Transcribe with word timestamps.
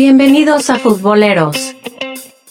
Bienvenidos 0.00 0.70
a 0.70 0.78
Futboleros. 0.78 1.74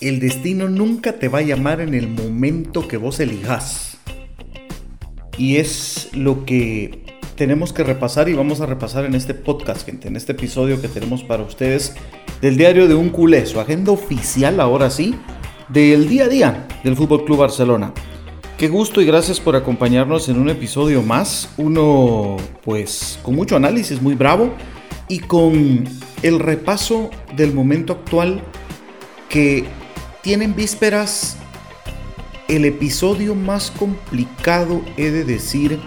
El 0.02 0.20
destino 0.20 0.68
nunca 0.68 1.14
te 1.14 1.30
va 1.30 1.40
a 1.40 1.44
llamar 1.44 1.80
en 1.80 1.94
el 1.94 2.10
momento 2.10 2.90
que 2.90 2.98
vos 2.98 3.22
elijas. 3.22 3.98
Y 5.38 5.56
es 5.56 6.10
lo 6.12 6.44
que 6.44 7.06
tenemos 7.38 7.72
que 7.72 7.86
repasar 7.86 8.28
y 8.28 8.34
vamos 8.34 8.60
a 8.60 8.66
repasar 8.66 9.06
en 9.06 9.16
este 9.16 9.34
podcast, 9.34 9.86
gente, 9.86 10.10
en 10.10 10.18
este 10.18 10.34
episodio 10.34 10.82
que 10.82 10.90
tenemos 10.90 11.24
para 11.24 11.44
ustedes 11.44 11.96
del 12.42 12.58
diario 12.58 12.86
de 12.90 12.96
un 12.96 13.12
culé, 13.12 13.46
su 13.46 13.62
agenda 13.62 13.94
oficial 13.94 14.60
ahora 14.60 14.90
sí, 14.90 15.16
del 15.70 16.10
día 16.10 16.26
a 16.26 16.28
día 16.28 16.68
del 16.84 16.98
Fútbol 16.98 17.24
Club 17.24 17.38
Barcelona. 17.38 17.94
Qué 18.58 18.68
gusto 18.68 19.00
y 19.00 19.06
gracias 19.06 19.40
por 19.40 19.56
acompañarnos 19.56 20.28
en 20.28 20.38
un 20.38 20.50
episodio 20.50 21.02
más, 21.02 21.50
uno 21.56 22.36
pues 22.66 23.18
con 23.24 23.36
mucho 23.36 23.56
análisis, 23.56 24.02
muy 24.02 24.16
bravo 24.16 24.52
y 25.08 25.20
con 25.20 25.86
el 26.24 26.40
repaso 26.40 27.10
del 27.36 27.54
momento 27.54 27.94
actual 27.94 28.42
que 29.30 29.66
tiene 30.22 30.46
en 30.46 30.56
vísperas 30.56 31.38
el 32.48 32.66
episodio 32.66 33.36
más 33.36 33.72
complicado, 33.72 34.82
he 34.96 35.12
de 35.12 35.24
decir, 35.24 35.80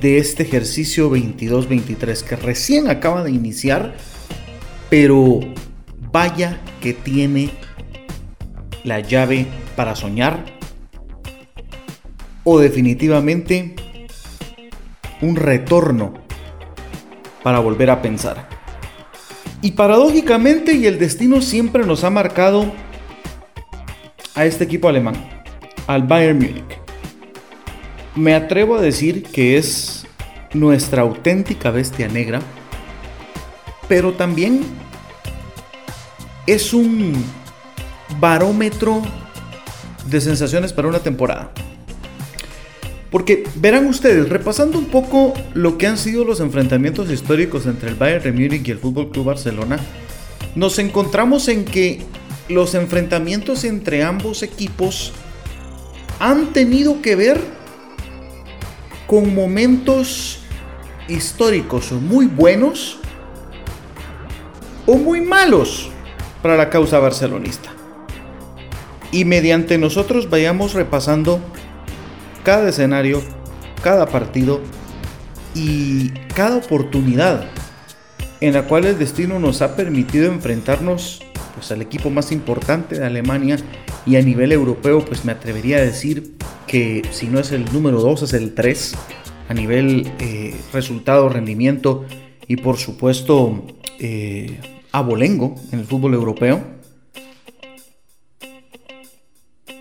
de 0.00 0.18
este 0.18 0.42
ejercicio 0.42 1.10
22-23 1.10 2.22
que 2.22 2.36
recién 2.36 2.88
acaba 2.88 3.22
de 3.22 3.30
iniciar, 3.30 3.94
pero 4.90 5.40
vaya 6.12 6.60
que 6.80 6.92
tiene 6.92 7.50
la 8.84 9.00
llave 9.00 9.46
para 9.76 9.96
soñar 9.96 10.44
o 12.44 12.58
definitivamente 12.58 13.74
un 15.22 15.36
retorno 15.36 16.23
para 17.44 17.60
volver 17.60 17.90
a 17.90 18.02
pensar. 18.02 18.48
Y 19.62 19.72
paradójicamente, 19.72 20.72
y 20.72 20.86
el 20.86 20.98
destino 20.98 21.40
siempre 21.40 21.86
nos 21.86 22.02
ha 22.02 22.10
marcado 22.10 22.72
a 24.34 24.44
este 24.46 24.64
equipo 24.64 24.88
alemán, 24.88 25.14
al 25.86 26.02
Bayern 26.02 26.38
Múnich. 26.38 26.80
Me 28.16 28.34
atrevo 28.34 28.76
a 28.76 28.80
decir 28.80 29.22
que 29.22 29.56
es 29.56 30.06
nuestra 30.54 31.02
auténtica 31.02 31.70
bestia 31.70 32.08
negra, 32.08 32.40
pero 33.88 34.12
también 34.14 34.62
es 36.46 36.72
un 36.72 37.12
barómetro 38.18 39.02
de 40.06 40.20
sensaciones 40.20 40.72
para 40.72 40.88
una 40.88 41.00
temporada. 41.00 41.52
Porque 43.14 43.44
verán 43.54 43.86
ustedes, 43.86 44.28
repasando 44.28 44.76
un 44.76 44.86
poco 44.86 45.34
lo 45.52 45.78
que 45.78 45.86
han 45.86 45.98
sido 45.98 46.24
los 46.24 46.40
enfrentamientos 46.40 47.12
históricos 47.12 47.64
entre 47.64 47.90
el 47.90 47.94
Bayern 47.94 48.24
de 48.24 48.32
Múnich 48.32 48.66
y 48.66 48.72
el 48.72 48.78
Fútbol 48.78 49.10
Club 49.10 49.26
Barcelona, 49.26 49.78
nos 50.56 50.80
encontramos 50.80 51.46
en 51.46 51.64
que 51.64 52.02
los 52.48 52.74
enfrentamientos 52.74 53.62
entre 53.62 54.02
ambos 54.02 54.42
equipos 54.42 55.12
han 56.18 56.52
tenido 56.52 57.02
que 57.02 57.14
ver 57.14 57.40
con 59.06 59.32
momentos 59.32 60.40
históricos 61.06 61.92
muy 61.92 62.26
buenos 62.26 62.98
o 64.86 64.96
muy 64.96 65.20
malos 65.20 65.88
para 66.42 66.56
la 66.56 66.68
causa 66.68 66.98
barcelonista. 66.98 67.70
Y 69.12 69.24
mediante 69.24 69.78
nosotros 69.78 70.28
vayamos 70.28 70.74
repasando 70.74 71.38
cada 72.44 72.68
escenario, 72.68 73.22
cada 73.82 74.06
partido 74.06 74.60
y 75.54 76.10
cada 76.34 76.58
oportunidad 76.58 77.46
en 78.40 78.52
la 78.52 78.64
cual 78.64 78.84
el 78.84 78.98
destino 78.98 79.38
nos 79.38 79.62
ha 79.62 79.74
permitido 79.74 80.26
enfrentarnos 80.26 81.22
pues, 81.54 81.72
al 81.72 81.80
equipo 81.80 82.10
más 82.10 82.30
importante 82.30 82.98
de 82.98 83.06
Alemania 83.06 83.56
y 84.04 84.16
a 84.16 84.22
nivel 84.22 84.52
europeo 84.52 85.04
pues 85.04 85.24
me 85.24 85.32
atrevería 85.32 85.78
a 85.78 85.80
decir 85.80 86.34
que 86.66 87.02
si 87.10 87.26
no 87.26 87.40
es 87.40 87.52
el 87.52 87.64
número 87.72 88.00
2 88.00 88.22
es 88.22 88.32
el 88.34 88.54
3 88.54 88.94
a 89.48 89.54
nivel 89.54 90.12
eh, 90.18 90.54
resultado, 90.72 91.28
rendimiento 91.30 92.04
y 92.46 92.56
por 92.56 92.76
supuesto 92.76 93.64
eh, 93.98 94.60
abolengo 94.92 95.54
en 95.72 95.78
el 95.78 95.86
fútbol 95.86 96.12
europeo. 96.12 96.62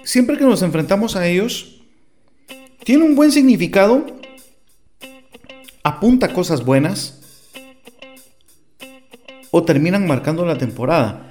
Siempre 0.03 0.38
que 0.38 0.44
nos 0.46 0.62
enfrentamos 0.62 1.16
a 1.16 1.28
ellos, 1.28 1.83
tiene 2.84 3.04
un 3.04 3.16
buen 3.16 3.32
significado, 3.32 4.06
apunta 5.84 6.34
cosas 6.34 6.64
buenas 6.66 7.20
o 9.52 9.64
terminan 9.64 10.08
marcando 10.08 10.46
la 10.46 10.58
temporada. 10.58 11.30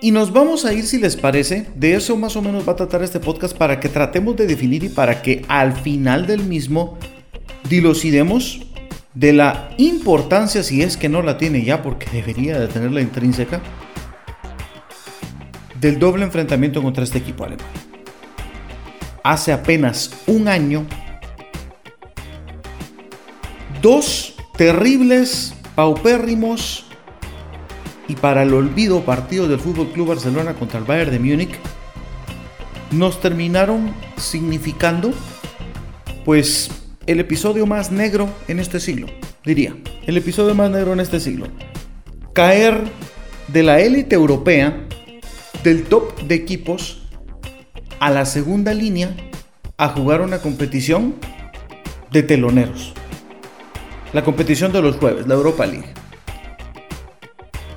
Y 0.00 0.10
nos 0.10 0.32
vamos 0.32 0.64
a 0.64 0.72
ir, 0.72 0.84
si 0.84 0.98
les 0.98 1.16
parece, 1.16 1.66
de 1.74 1.94
eso 1.94 2.16
más 2.16 2.36
o 2.36 2.42
menos 2.42 2.68
va 2.68 2.72
a 2.74 2.76
tratar 2.76 3.02
este 3.02 3.20
podcast 3.20 3.56
para 3.56 3.80
que 3.80 3.88
tratemos 3.88 4.36
de 4.36 4.46
definir 4.46 4.84
y 4.84 4.88
para 4.88 5.22
que 5.22 5.44
al 5.48 5.72
final 5.72 6.26
del 6.26 6.44
mismo 6.44 6.98
dilucidemos 7.68 8.66
de 9.14 9.32
la 9.32 9.70
importancia, 9.78 10.62
si 10.62 10.82
es 10.82 10.96
que 10.96 11.08
no 11.08 11.22
la 11.22 11.38
tiene 11.38 11.64
ya, 11.64 11.82
porque 11.82 12.06
debería 12.12 12.58
de 12.58 12.68
tenerla 12.68 13.00
intrínseca, 13.00 13.62
del 15.80 15.98
doble 15.98 16.24
enfrentamiento 16.24 16.82
contra 16.82 17.04
este 17.04 17.18
equipo 17.18 17.44
alemán 17.44 17.93
hace 19.24 19.52
apenas 19.52 20.12
un 20.26 20.46
año 20.46 20.86
dos 23.82 24.34
terribles, 24.56 25.54
paupérrimos 25.74 26.86
y 28.06 28.14
para 28.14 28.42
el 28.42 28.52
olvido 28.52 29.00
partidos 29.00 29.48
del 29.48 29.58
Fútbol 29.58 29.88
Club 29.88 30.08
Barcelona 30.08 30.54
contra 30.54 30.78
el 30.78 30.84
Bayern 30.84 31.10
de 31.10 31.18
Múnich 31.18 31.58
nos 32.92 33.20
terminaron 33.20 33.92
significando 34.16 35.12
pues 36.24 36.70
el 37.06 37.18
episodio 37.18 37.66
más 37.66 37.90
negro 37.90 38.28
en 38.46 38.60
este 38.60 38.78
siglo, 38.78 39.06
diría, 39.44 39.74
el 40.06 40.16
episodio 40.16 40.54
más 40.54 40.70
negro 40.70 40.92
en 40.92 41.00
este 41.00 41.18
siglo. 41.18 41.48
Caer 42.34 42.82
de 43.48 43.62
la 43.62 43.80
élite 43.80 44.14
europea, 44.14 44.86
del 45.62 45.84
top 45.84 46.20
de 46.22 46.34
equipos 46.34 47.03
a 48.00 48.10
la 48.10 48.26
segunda 48.26 48.74
línea 48.74 49.14
a 49.76 49.88
jugar 49.88 50.20
una 50.20 50.38
competición 50.38 51.16
de 52.10 52.22
teloneros. 52.22 52.92
La 54.12 54.22
competición 54.22 54.70
de 54.72 54.82
los 54.82 54.96
jueves, 54.96 55.26
la 55.26 55.34
Europa 55.34 55.66
League. 55.66 55.92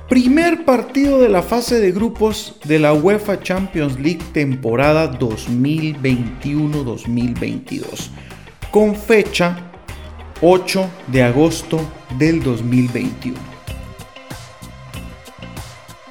Primer 0.08 0.64
partido 0.64 1.18
de 1.18 1.28
la 1.28 1.42
fase 1.42 1.80
de 1.80 1.90
grupos 1.92 2.56
de 2.64 2.78
la 2.78 2.94
UEFA 2.94 3.40
Champions 3.40 4.00
League 4.00 4.22
temporada 4.32 5.18
2021-2022. 5.18 8.08
Con 8.70 8.94
fecha 8.94 9.70
8 10.40 10.88
de 11.08 11.24
agosto 11.24 11.78
del 12.18 12.42
2021. 12.42 13.47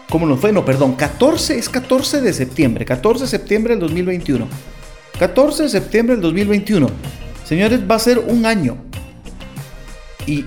¿Cómo 0.10 0.26
no 0.26 0.38
fue? 0.38 0.54
No, 0.54 0.64
perdón, 0.64 0.96
14 0.96 1.58
es 1.58 1.68
14 1.68 2.22
de 2.22 2.32
septiembre, 2.32 2.86
14 2.86 3.26
de 3.26 3.30
septiembre 3.30 3.74
del 3.74 3.82
2021. 3.82 4.48
14 5.20 5.64
de 5.64 5.70
septiembre 5.70 6.16
del 6.16 6.22
2021. 6.22 6.88
Señores, 7.44 7.82
va 7.90 7.96
a 7.96 8.00
ser 8.00 8.20
un 8.20 8.46
año. 8.46 8.78
Y, 10.26 10.46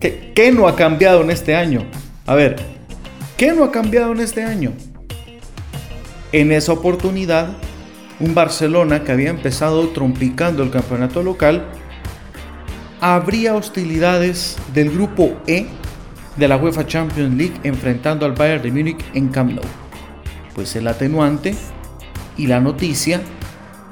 ¿qué, 0.00 0.50
no 0.52 0.66
ha 0.66 0.74
cambiado 0.74 1.22
en 1.22 1.30
este 1.30 1.54
año? 1.54 1.86
A 2.26 2.34
ver, 2.34 2.56
¿qué 3.36 3.52
no 3.52 3.62
ha 3.64 3.70
cambiado 3.70 4.12
en 4.12 4.20
este 4.20 4.42
año? 4.42 4.72
En 6.32 6.50
esa 6.50 6.72
oportunidad, 6.72 7.50
un 8.18 8.34
Barcelona 8.34 9.04
que 9.04 9.12
había 9.12 9.30
empezado 9.30 9.88
trompicando 9.88 10.64
el 10.64 10.70
campeonato 10.70 11.22
local, 11.22 11.66
habría 13.00 13.54
hostilidades 13.54 14.56
del 14.74 14.90
grupo 14.90 15.36
E 15.46 15.66
de 16.36 16.48
la 16.48 16.56
UEFA 16.56 16.86
Champions 16.86 17.34
League 17.34 17.60
enfrentando 17.62 18.26
al 18.26 18.32
Bayern 18.32 18.62
de 18.62 18.70
Múnich 18.70 19.04
en 19.14 19.28
Camp 19.28 19.52
Nou. 19.52 19.64
Pues 20.54 20.76
el 20.76 20.86
atenuante 20.88 21.54
y 22.36 22.46
la 22.46 22.60
noticia 22.60 23.20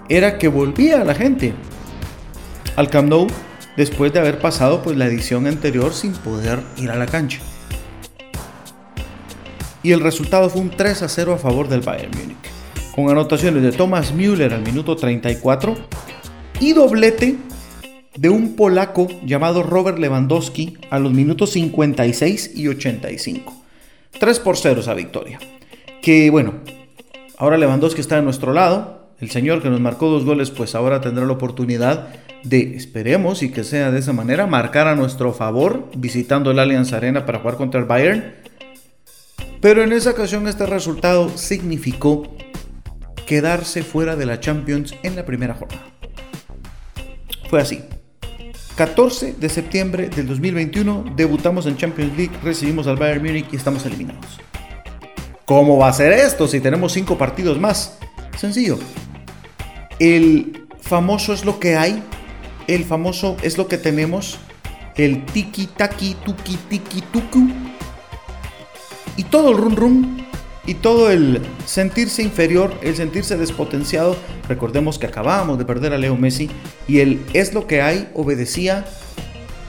era 0.09 0.39
que 0.39 0.49
volvía 0.49 1.05
la 1.05 1.15
gente 1.15 1.55
al 2.77 2.91
Camp 2.91 3.09
Nou 3.09 3.27
después 3.77 4.13
de 4.13 4.21
haber 4.21 4.39
pasado 4.39 4.83
pues 4.83 4.97
la 4.97 5.07
edición 5.07 5.47
anterior 5.47 5.93
sin 5.93 6.13
poder 6.13 6.61
ir 6.77 6.91
a 6.91 6.97
la 6.97 7.07
cancha. 7.07 7.41
Y 9.83 9.93
el 9.93 10.01
resultado 10.01 10.49
fue 10.49 10.63
un 10.63 10.71
3 10.71 11.03
a 11.03 11.09
0 11.09 11.35
a 11.35 11.39
favor 11.39 11.69
del 11.69 11.81
Bayern 11.81 12.11
Múnich, 12.19 12.37
con 12.95 13.11
anotaciones 13.11 13.63
de 13.63 13.73
Thomas 13.73 14.13
Müller 14.13 14.53
al 14.55 14.63
minuto 14.63 14.97
34 14.97 15.77
y 16.61 16.73
doblete 16.73 17.37
de 18.17 18.29
un 18.29 18.55
polaco 18.55 19.09
llamado 19.25 19.63
Robert 19.63 19.99
Lewandowski 19.99 20.79
a 20.91 20.99
los 20.99 21.13
minutos 21.13 21.51
56 21.51 22.53
y 22.55 22.69
85. 22.69 23.63
3 24.19 24.41
por 24.41 24.57
0 24.57 24.81
esa 24.81 24.95
victoria. 24.95 25.39
Que 26.01 26.31
bueno, 26.31 26.55
ahora 27.37 27.59
Lewandowski 27.59 28.01
está 28.01 28.17
de 28.17 28.23
nuestro 28.23 28.53
lado. 28.53 29.09
El 29.21 29.31
señor 29.31 29.63
que 29.63 29.71
nos 29.71 29.81
marcó 29.81 30.09
dos 30.09 30.25
goles, 30.25 30.51
pues 30.51 30.75
ahora 30.75 31.01
tendrá 31.01 31.25
la 31.25 31.33
oportunidad 31.33 32.09
de, 32.43 32.77
esperemos 32.77 33.43
y 33.43 33.51
que 33.51 33.65
sea 33.65 33.91
de 33.91 34.01
esa 34.01 34.13
manera, 34.13 34.47
marcar 34.47 34.87
a 34.87 34.95
nuestro 34.95 35.33
favor 35.33 35.91
visitando 35.97 36.51
el 36.51 36.59
Allianz 36.59 36.93
Arena 36.93 37.25
para 37.25 37.39
jugar 37.39 37.57
contra 37.57 37.81
el 37.81 37.87
Bayern. 37.87 38.35
Pero 39.61 39.83
en 39.83 39.93
esa 39.93 40.11
ocasión 40.11 40.47
este 40.47 40.67
resultado 40.67 41.31
significó 41.37 42.37
quedarse 43.27 43.83
fuera 43.83 44.15
de 44.15 44.27
la 44.27 44.41
Champions 44.41 44.95
en 45.03 45.17
la 45.17 45.25
primera 45.25 45.55
jornada. 45.55 45.87
Fue 47.49 47.61
así. 47.61 47.83
14 48.77 49.35
de 49.39 49.49
septiembre 49.49 50.09
del 50.09 50.27
2021 50.27 51.15
debutamos 51.15 51.67
en 51.67 51.77
Champions 51.77 52.17
League, 52.17 52.33
recibimos 52.43 52.89
al 52.89 52.97
Bayern 52.97 53.25
Múnich 53.25 53.47
y 53.53 53.57
estamos 53.57 53.87
eliminados. 53.87 54.41
¿Cómo 55.45 55.79
va 55.79 55.89
a 55.89 55.93
ser 55.93 56.13
esto 56.13 56.49
si 56.49 56.59
tenemos 56.59 56.93
5 56.93 57.17
partidos 57.17 57.61
más? 57.61 57.99
Sencillo. 58.37 58.79
El 60.01 60.67
famoso 60.81 61.33
es 61.33 61.45
lo 61.45 61.61
que 61.61 61.77
hay, 61.77 62.03
el 62.67 62.85
famoso 62.85 63.37
es 63.43 63.59
lo 63.59 63.69
que 63.69 63.79
tenemos, 63.79 64.39
el 64.97 65.25
tiki 65.27 65.67
taki 65.67 66.17
tuki 66.25 66.57
tiki 66.69 67.01
tuku 67.01 67.49
y 69.17 69.23
todo 69.25 69.53
el 69.53 69.59
rum 69.59 69.77
rum 69.77 70.19
y 70.67 70.75
todo 70.75 71.13
el 71.13 71.41
sentirse 71.65 72.23
inferior, 72.23 72.75
el 72.83 72.97
sentirse 72.97 73.37
despotenciado, 73.37 74.17
recordemos 74.49 74.99
que 74.99 75.07
acabábamos 75.07 75.59
de 75.59 75.65
perder 75.65 75.93
a 75.93 75.99
Leo 75.99 76.17
Messi 76.17 76.51
y 76.87 77.01
el 77.01 77.25
es 77.33 77.55
lo 77.55 77.67
que 77.67 77.83
hay 77.83 78.09
obedecía 78.15 78.85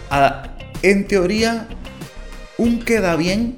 a, 0.10 0.56
en 0.82 1.08
teoría, 1.08 1.68
un 2.58 2.80
queda 2.80 3.16
bien 3.16 3.58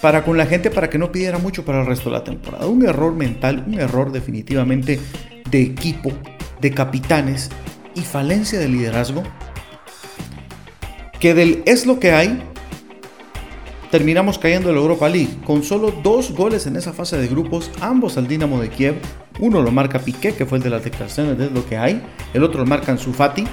para 0.00 0.24
con 0.24 0.36
la 0.36 0.46
gente 0.46 0.70
para 0.70 0.88
que 0.88 0.98
no 0.98 1.12
pidiera 1.12 1.38
mucho 1.38 1.64
para 1.64 1.80
el 1.80 1.86
resto 1.86 2.10
de 2.10 2.16
la 2.16 2.24
temporada. 2.24 2.66
Un 2.66 2.84
error 2.86 3.14
mental, 3.14 3.64
un 3.66 3.74
error 3.74 4.12
definitivamente 4.12 4.98
de 5.50 5.62
equipo, 5.62 6.12
de 6.60 6.70
capitanes 6.72 7.50
y 7.94 8.00
falencia 8.00 8.58
de 8.58 8.68
liderazgo 8.68 9.22
que 11.20 11.34
del 11.34 11.62
es 11.66 11.86
lo 11.86 12.00
que 12.00 12.12
hay 12.12 12.42
terminamos 13.90 14.38
cayendo 14.38 14.68
en 14.68 14.76
la 14.76 14.80
Europa 14.80 15.08
League 15.08 15.38
con 15.44 15.62
solo 15.62 15.92
dos 16.02 16.32
goles 16.32 16.66
en 16.66 16.76
esa 16.76 16.92
fase 16.92 17.16
de 17.18 17.26
grupos, 17.26 17.70
ambos 17.80 18.16
al 18.16 18.28
Dinamo 18.28 18.60
de 18.60 18.68
Kiev. 18.68 18.96
Uno 19.40 19.62
lo 19.62 19.70
marca 19.70 19.98
Piqué, 19.98 20.32
que 20.34 20.46
fue 20.46 20.58
el 20.58 20.64
de 20.64 20.70
las 20.70 20.84
declaraciones 20.84 21.38
de 21.38 21.50
lo 21.50 21.66
que 21.66 21.76
hay, 21.76 22.02
el 22.34 22.44
otro 22.44 22.60
lo 22.60 22.66
marca 22.66 22.96
Sufati. 22.96 23.44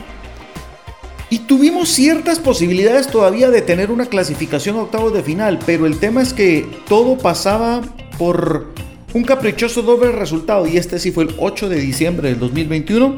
Y 1.30 1.40
tuvimos 1.40 1.90
ciertas 1.90 2.40
posibilidades 2.40 3.08
todavía 3.08 3.50
de 3.50 3.62
tener 3.62 3.92
una 3.92 4.06
clasificación 4.06 4.78
a 4.78 4.84
octavos 4.84 5.14
de 5.14 5.24
final, 5.24 5.60
pero 5.66 5.86
el 5.86 6.00
tema 6.00 6.22
es 6.22 6.34
que 6.34 6.66
todo 6.88 7.18
pasaba 7.18 7.82
por 8.18 8.74
un 9.14 9.24
caprichoso 9.24 9.82
doble 9.82 10.12
resultado, 10.12 10.68
y 10.68 10.78
este 10.78 11.00
sí 11.00 11.12
fue 11.12 11.26
el 11.26 11.36
8 11.38 11.70
de 11.70 11.80
diciembre 11.80 12.30
del 12.30 12.40
2021, 12.40 13.16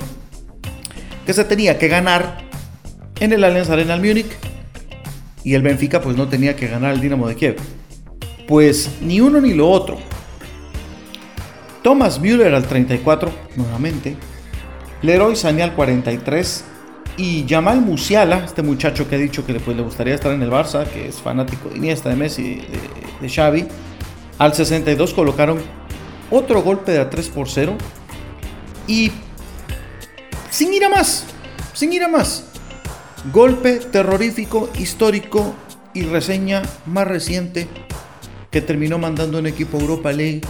que 1.26 1.34
se 1.34 1.44
tenía 1.44 1.78
que 1.78 1.88
ganar 1.88 2.40
en 3.20 3.34
el 3.34 3.44
Allianz 3.44 3.70
Arena 3.70 3.94
al 3.94 4.02
Múnich 4.02 4.49
y 5.44 5.54
el 5.54 5.62
Benfica 5.62 6.02
pues 6.02 6.16
no 6.18 6.28
tenía 6.28 6.56
que 6.56 6.68
ganar 6.68 6.94
el 6.94 7.02
Dinamo 7.02 7.28
de 7.28 7.36
Kiev. 7.36 7.58
Pues 8.48 8.90
ni 9.02 9.22
uno 9.22 9.40
ni 9.40 9.54
lo 9.54 9.70
otro. 9.70 9.98
Thomas 11.84 12.20
Müller 12.20 12.54
al 12.54 12.66
34, 12.66 13.32
nuevamente. 13.56 14.18
Leroy 15.02 15.36
Sané 15.36 15.64
al 15.64 15.74
43. 15.74 16.66
Y 17.18 17.46
Jamal 17.48 17.82
Musiala, 17.82 18.46
este 18.46 18.62
muchacho 18.62 19.10
que 19.10 19.16
ha 19.16 19.20
dicho 19.20 19.46
que 19.46 19.54
pues, 19.60 19.76
le 19.76 19.84
gustaría 19.84 20.16
estar 20.16 20.32
en 20.32 20.42
el 20.42 20.50
Barça, 20.50 20.86
que 20.86 21.10
es 21.10 21.18
fanático 21.18 21.70
de 21.70 21.78
Iniesta, 21.78 22.10
de 22.10 22.16
Messi, 22.16 22.56
de, 22.56 22.80
de 23.22 23.30
Xavi, 23.30 23.68
al 24.38 24.54
62 24.54 25.14
colocaron 25.14 25.60
otro 26.32 26.64
golpe 26.64 26.94
de 26.94 27.00
a 27.00 27.10
3 27.10 27.30
por 27.30 27.50
0. 27.50 27.76
Y 28.88 29.12
sin 30.50 30.74
ir 30.74 30.86
a 30.86 30.90
más, 30.90 31.26
sin 31.74 31.92
ir 31.92 32.04
a 32.04 32.08
más, 32.08 32.46
Golpe 33.26 33.80
terrorífico, 33.92 34.70
histórico 34.80 35.54
y 35.94 36.04
reseña 36.04 36.62
más 36.86 37.06
reciente 37.06 37.68
que 38.50 38.62
terminó 38.62 38.98
mandando 38.98 39.40
un 39.40 39.46
equipo 39.46 39.78
Europa 39.78 40.14
League 40.14 40.42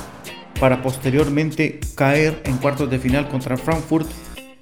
para 0.60 0.84
posteriormente 0.84 1.80
caer 1.96 2.42
en 2.46 2.58
cuartos 2.58 2.90
de 2.92 3.00
final 3.00 3.28
contra 3.28 3.58
Frankfurt 3.58 4.08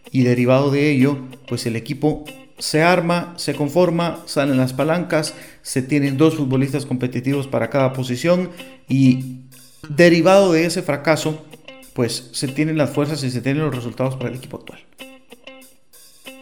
y 0.09 0.23
derivado 0.23 0.71
de 0.71 0.89
ello, 0.89 1.17
pues 1.49 1.65
el 1.65 1.75
equipo 1.75 2.23
se 2.57 2.81
arma, 2.81 3.33
se 3.35 3.55
conforma, 3.55 4.23
salen 4.25 4.57
las 4.57 4.71
palancas, 4.71 5.35
se 5.61 5.81
tienen 5.81 6.17
dos 6.17 6.35
futbolistas 6.35 6.85
competitivos 6.85 7.45
para 7.45 7.69
cada 7.69 7.91
posición 7.91 8.51
y 8.87 9.41
derivado 9.89 10.53
de 10.53 10.65
ese 10.65 10.81
fracaso, 10.81 11.45
pues 11.93 12.29
se 12.31 12.47
tienen 12.47 12.77
las 12.77 12.89
fuerzas 12.89 13.21
y 13.23 13.31
se 13.31 13.41
tienen 13.41 13.63
los 13.63 13.75
resultados 13.75 14.15
para 14.15 14.29
el 14.29 14.37
equipo 14.37 14.57
actual. 14.57 14.79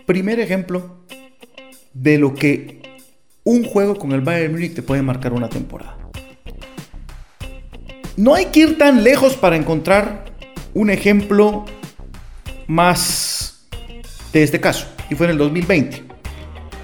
Primer 0.06 0.40
ejemplo 0.40 1.04
de 1.96 2.20
lo 2.20 2.36
que 2.36 2.82
un 3.44 3.64
juego 3.64 3.96
con 3.96 4.12
el 4.12 4.22
Bayern 4.22 4.54
Munich 4.54 4.76
te 4.76 4.84
puede 4.84 5.02
marcar 5.02 5.34
una 5.34 5.50
temporada. 5.50 5.98
No 8.18 8.36
hay 8.36 8.46
que 8.46 8.62
ir 8.62 8.78
tan 8.78 9.04
lejos 9.04 9.36
para 9.36 9.56
encontrar 9.56 10.26
un 10.74 10.90
ejemplo 10.90 11.66
más 12.68 13.66
de 14.34 14.44
este 14.44 14.60
caso, 14.60 14.88
y 15.10 15.16
fue 15.16 15.28
en 15.28 15.32
el 15.32 15.38
2020. 15.38 16.04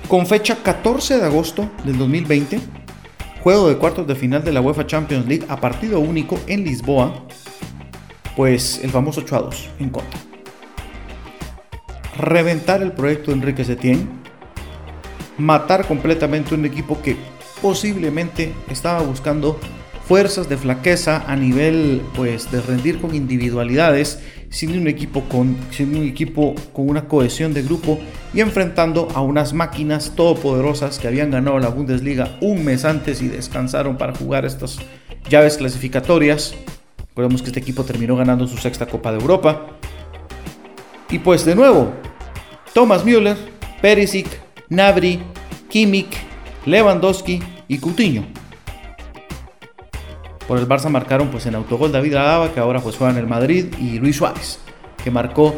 Con 0.08 0.26
fecha 0.26 0.58
14 0.64 1.20
de 1.20 1.26
agosto 1.26 1.70
del 1.84 1.98
2020, 1.98 2.60
juego 3.44 3.68
de 3.68 3.78
cuartos 3.78 4.08
de 4.08 4.16
final 4.16 4.44
de 4.44 4.54
la 4.54 4.62
UEFA 4.62 4.88
Champions 4.88 5.28
League 5.28 5.46
a 5.50 5.60
partido 5.60 6.00
único 6.00 6.40
en 6.48 6.64
Lisboa, 6.64 7.26
pues 8.36 8.80
el 8.84 8.92
famoso 8.92 9.22
8 9.22 9.36
a 9.36 9.42
2 9.42 9.70
en 9.80 9.90
contra. 9.90 10.20
Reventar 12.18 12.82
el 12.82 12.94
proyecto 12.94 13.32
de 13.32 13.38
Enrique 13.38 13.66
Setién 13.66 14.21
matar 15.42 15.86
completamente 15.88 16.56
un 16.56 16.66
equipo 16.66 17.02
que 17.02 17.18
posiblemente 17.62 18.54
estaba 18.70 19.02
buscando 19.02 19.60
fuerzas 20.08 20.50
de 20.50 20.58
flaqueza 20.58 21.24
a 21.28 21.36
nivel 21.36 22.02
pues 22.16 22.52
de 22.52 22.62
rendir 22.62 23.00
con 23.00 23.16
individualidades 23.16 24.20
sin 24.50 24.78
un 24.78 24.88
equipo 24.88 25.22
con 25.30 25.56
sin 25.72 25.96
un 25.96 26.06
equipo 26.08 26.54
con 26.74 26.90
una 26.90 27.08
cohesión 27.08 27.54
de 27.54 27.62
grupo 27.62 28.00
y 28.34 28.42
enfrentando 28.42 29.08
a 29.16 29.22
unas 29.22 29.54
máquinas 29.54 30.14
todopoderosas 30.16 31.00
que 31.00 31.08
habían 31.08 31.32
ganado 31.32 31.60
la 31.60 31.70
Bundesliga 31.70 32.38
un 32.42 32.66
mes 32.66 32.84
antes 32.84 33.22
y 33.22 33.28
descansaron 33.28 33.98
para 33.98 34.14
jugar 34.14 34.46
estas 34.46 34.80
llaves 35.30 35.58
clasificatorias. 35.58 36.56
Recordemos 37.10 37.42
que 37.42 37.48
este 37.48 37.60
equipo 37.60 37.84
terminó 37.84 38.16
ganando 38.16 38.48
su 38.48 38.58
sexta 38.58 38.86
Copa 38.86 39.12
de 39.12 39.20
Europa. 39.20 39.68
Y 41.10 41.20
pues 41.20 41.46
de 41.46 41.56
nuevo, 41.56 41.92
Thomas 42.74 43.04
Müller, 43.04 43.38
Perisic, 43.82 44.28
Nabri, 44.70 45.22
Kimmich, 45.72 46.18
Lewandowski 46.66 47.42
y 47.70 47.78
Coutinho. 47.78 48.26
Por 50.46 50.60
el 50.60 50.68
Barça 50.68 50.90
marcaron 50.90 51.30
pues 51.30 51.46
en 51.46 51.56
autogol 51.56 51.94
David 51.94 52.16
Alaba, 52.16 52.54
que 52.54 52.60
ahora 52.60 52.82
pues 52.82 52.98
juega 52.98 53.14
en 53.14 53.20
el 53.20 53.26
Madrid, 53.26 53.74
y 53.80 53.98
Luis 53.98 54.18
Suárez, 54.18 54.60
que 55.02 55.10
marcó 55.10 55.56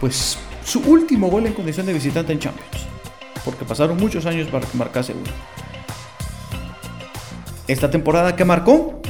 pues 0.00 0.38
su 0.64 0.78
último 0.80 1.28
gol 1.28 1.46
en 1.46 1.52
condición 1.52 1.84
de 1.86 1.92
visitante 1.92 2.32
en 2.32 2.38
Champions, 2.38 2.86
porque 3.44 3.64
pasaron 3.64 3.96
muchos 3.96 4.24
años 4.24 4.46
para 4.48 4.64
que 4.64 4.78
marcase 4.78 5.12
uno. 5.12 5.32
Esta 7.66 7.90
temporada 7.90 8.36
que 8.36 8.44
marcó, 8.44 9.02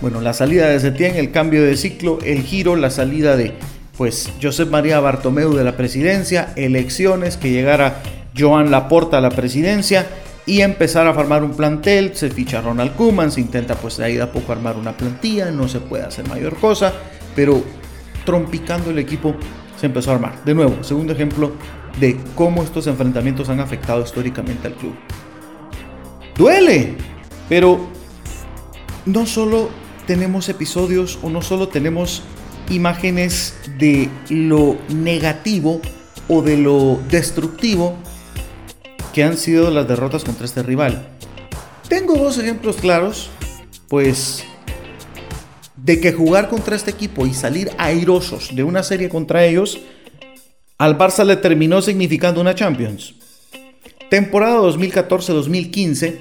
bueno, 0.00 0.20
la 0.20 0.32
salida 0.32 0.68
de 0.68 0.78
Setién, 0.78 1.16
el 1.16 1.32
cambio 1.32 1.64
de 1.64 1.76
ciclo, 1.76 2.20
el 2.24 2.42
giro, 2.42 2.76
la 2.76 2.90
salida 2.90 3.36
de 3.36 3.54
pues 3.96 4.32
Josep 4.40 4.70
María 4.70 5.00
Bartomeu 5.00 5.52
de 5.54 5.64
la 5.64 5.76
presidencia, 5.76 6.52
elecciones, 6.54 7.36
que 7.36 7.50
llegara 7.50 8.00
Joan 8.36 8.70
Laporta 8.70 9.18
a 9.18 9.20
la 9.20 9.30
presidencia 9.30 10.06
y 10.46 10.60
empezar 10.60 11.06
a 11.06 11.14
formar 11.14 11.44
un 11.44 11.52
plantel. 11.52 12.14
Se 12.14 12.30
ficha 12.30 12.60
Ronald 12.60 12.96
Koeman, 12.96 13.30
se 13.30 13.40
intenta 13.40 13.74
pues 13.74 13.96
de 13.96 14.04
ahí 14.04 14.16
de 14.16 14.22
a 14.22 14.32
poco 14.32 14.52
armar 14.52 14.76
una 14.76 14.96
plantilla, 14.96 15.50
no 15.50 15.68
se 15.68 15.80
puede 15.80 16.04
hacer 16.04 16.28
mayor 16.28 16.56
cosa, 16.56 16.92
pero 17.34 17.62
trompicando 18.24 18.90
el 18.90 18.98
equipo 18.98 19.34
se 19.78 19.86
empezó 19.86 20.10
a 20.10 20.14
armar. 20.14 20.44
De 20.44 20.54
nuevo, 20.54 20.82
segundo 20.82 21.12
ejemplo 21.12 21.52
de 21.98 22.18
cómo 22.34 22.62
estos 22.62 22.86
enfrentamientos 22.86 23.48
han 23.48 23.60
afectado 23.60 24.02
históricamente 24.02 24.68
al 24.68 24.74
club. 24.74 24.94
Duele, 26.36 26.96
pero 27.48 27.88
no 29.04 29.26
solo 29.26 29.68
tenemos 30.06 30.48
episodios 30.48 31.18
o 31.22 31.30
no 31.30 31.42
solo 31.42 31.68
tenemos 31.68 32.22
imágenes 32.70 33.54
de 33.78 34.08
lo 34.30 34.76
negativo 34.88 35.80
o 36.28 36.42
de 36.42 36.56
lo 36.56 37.00
destructivo, 37.10 37.98
que 39.12 39.24
han 39.24 39.36
sido 39.36 39.70
las 39.70 39.86
derrotas 39.86 40.24
contra 40.24 40.46
este 40.46 40.62
rival. 40.62 41.08
Tengo 41.88 42.16
dos 42.16 42.38
ejemplos 42.38 42.76
claros, 42.76 43.30
pues 43.88 44.44
de 45.76 46.00
que 46.00 46.12
jugar 46.12 46.48
contra 46.48 46.76
este 46.76 46.90
equipo 46.90 47.26
y 47.26 47.34
salir 47.34 47.70
airosos 47.76 48.54
de 48.54 48.62
una 48.62 48.82
serie 48.82 49.08
contra 49.08 49.44
ellos, 49.44 49.80
al 50.78 50.96
Barça 50.96 51.24
le 51.24 51.36
terminó 51.36 51.82
significando 51.82 52.40
una 52.40 52.54
Champions. 52.54 53.14
Temporada 54.08 54.60
2014-2015, 54.60 56.18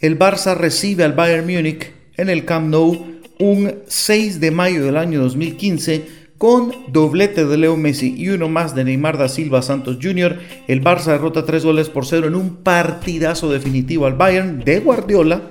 el 0.00 0.18
Barça 0.18 0.56
recibe 0.56 1.04
al 1.04 1.12
Bayern 1.12 1.46
Múnich 1.46 1.92
en 2.16 2.28
el 2.30 2.44
Camp 2.44 2.68
Nou 2.68 3.20
un 3.38 3.82
6 3.86 4.40
de 4.40 4.50
mayo 4.50 4.84
del 4.84 4.96
año 4.96 5.20
2015 5.20 6.19
con 6.40 6.72
doblete 6.88 7.44
de 7.44 7.58
Leo 7.58 7.76
Messi 7.76 8.14
y 8.16 8.30
uno 8.30 8.48
más 8.48 8.74
de 8.74 8.82
Neymar 8.82 9.18
da 9.18 9.28
Silva 9.28 9.60
Santos 9.60 9.98
Jr., 10.00 10.38
el 10.68 10.82
Barça 10.82 11.12
derrota 11.12 11.44
3 11.44 11.66
goles 11.66 11.90
por 11.90 12.06
0 12.06 12.28
en 12.28 12.34
un 12.34 12.56
partidazo 12.56 13.52
definitivo 13.52 14.06
al 14.06 14.14
Bayern 14.14 14.60
de 14.60 14.80
Guardiola, 14.80 15.42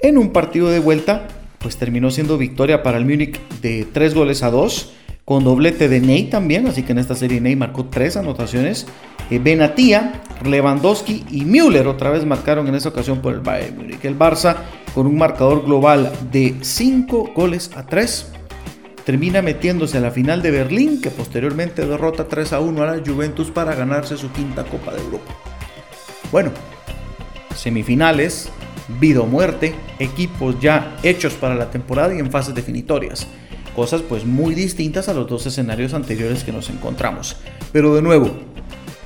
En 0.00 0.18
un 0.18 0.32
partido 0.32 0.68
de 0.68 0.80
vuelta, 0.80 1.28
pues 1.60 1.76
terminó 1.76 2.10
siendo 2.10 2.36
victoria 2.38 2.82
para 2.82 2.98
el 2.98 3.04
Múnich 3.04 3.38
de 3.62 3.86
3 3.92 4.16
goles 4.16 4.42
a 4.42 4.50
2, 4.50 4.92
con 5.24 5.44
doblete 5.44 5.88
de 5.88 6.00
Ney 6.00 6.24
también, 6.24 6.66
así 6.66 6.82
que 6.82 6.90
en 6.90 6.98
esta 6.98 7.14
serie 7.14 7.40
Ney 7.40 7.54
marcó 7.54 7.84
3 7.84 8.16
anotaciones. 8.16 8.88
Eh, 9.30 9.38
Benatía, 9.38 10.24
Lewandowski 10.44 11.24
y 11.30 11.44
Müller 11.44 11.86
otra 11.86 12.10
vez 12.10 12.26
marcaron 12.26 12.66
en 12.66 12.74
esa 12.74 12.88
ocasión 12.88 13.22
por 13.22 13.32
el 13.32 13.40
Bayern 13.42 13.76
Múnich. 13.76 14.04
El 14.04 14.18
Barça, 14.18 14.56
con 14.92 15.06
un 15.06 15.16
marcador 15.16 15.64
global 15.64 16.10
de 16.32 16.56
5 16.62 17.30
goles 17.32 17.70
a 17.76 17.86
3, 17.86 18.33
termina 19.04 19.42
metiéndose 19.42 19.98
a 19.98 20.00
la 20.00 20.10
final 20.10 20.42
de 20.42 20.50
Berlín, 20.50 21.00
que 21.00 21.10
posteriormente 21.10 21.86
derrota 21.86 22.26
3 22.26 22.54
a 22.54 22.60
1 22.60 22.82
a 22.82 22.86
la 22.86 23.02
Juventus 23.04 23.50
para 23.50 23.74
ganarse 23.74 24.16
su 24.16 24.30
quinta 24.32 24.64
Copa 24.64 24.94
de 24.94 25.00
Europa. 25.00 25.34
Bueno, 26.32 26.50
semifinales, 27.54 28.48
vida 29.00 29.20
o 29.20 29.26
muerte, 29.26 29.74
equipos 29.98 30.58
ya 30.60 30.96
hechos 31.02 31.34
para 31.34 31.54
la 31.54 31.70
temporada 31.70 32.14
y 32.14 32.18
en 32.18 32.30
fases 32.30 32.54
definitorias. 32.54 33.26
Cosas 33.76 34.02
pues 34.02 34.24
muy 34.24 34.54
distintas 34.54 35.08
a 35.08 35.14
los 35.14 35.28
dos 35.28 35.46
escenarios 35.46 35.94
anteriores 35.94 36.44
que 36.44 36.52
nos 36.52 36.70
encontramos. 36.70 37.36
Pero 37.72 37.94
de 37.94 38.02
nuevo, 38.02 38.30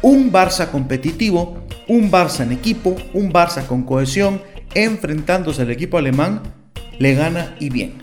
un 0.02 0.30
Barça 0.30 0.70
competitivo, 0.70 1.58
un 1.88 2.10
Barça 2.10 2.42
en 2.42 2.52
equipo, 2.52 2.96
un 3.14 3.32
Barça 3.32 3.66
con 3.66 3.82
cohesión, 3.82 4.42
enfrentándose 4.74 5.62
al 5.62 5.70
equipo 5.70 5.98
alemán, 5.98 6.42
le 6.98 7.14
gana 7.14 7.56
y 7.58 7.70
bien. 7.70 7.94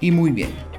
Y 0.00 0.10
muy 0.10 0.30
bien. 0.30 0.71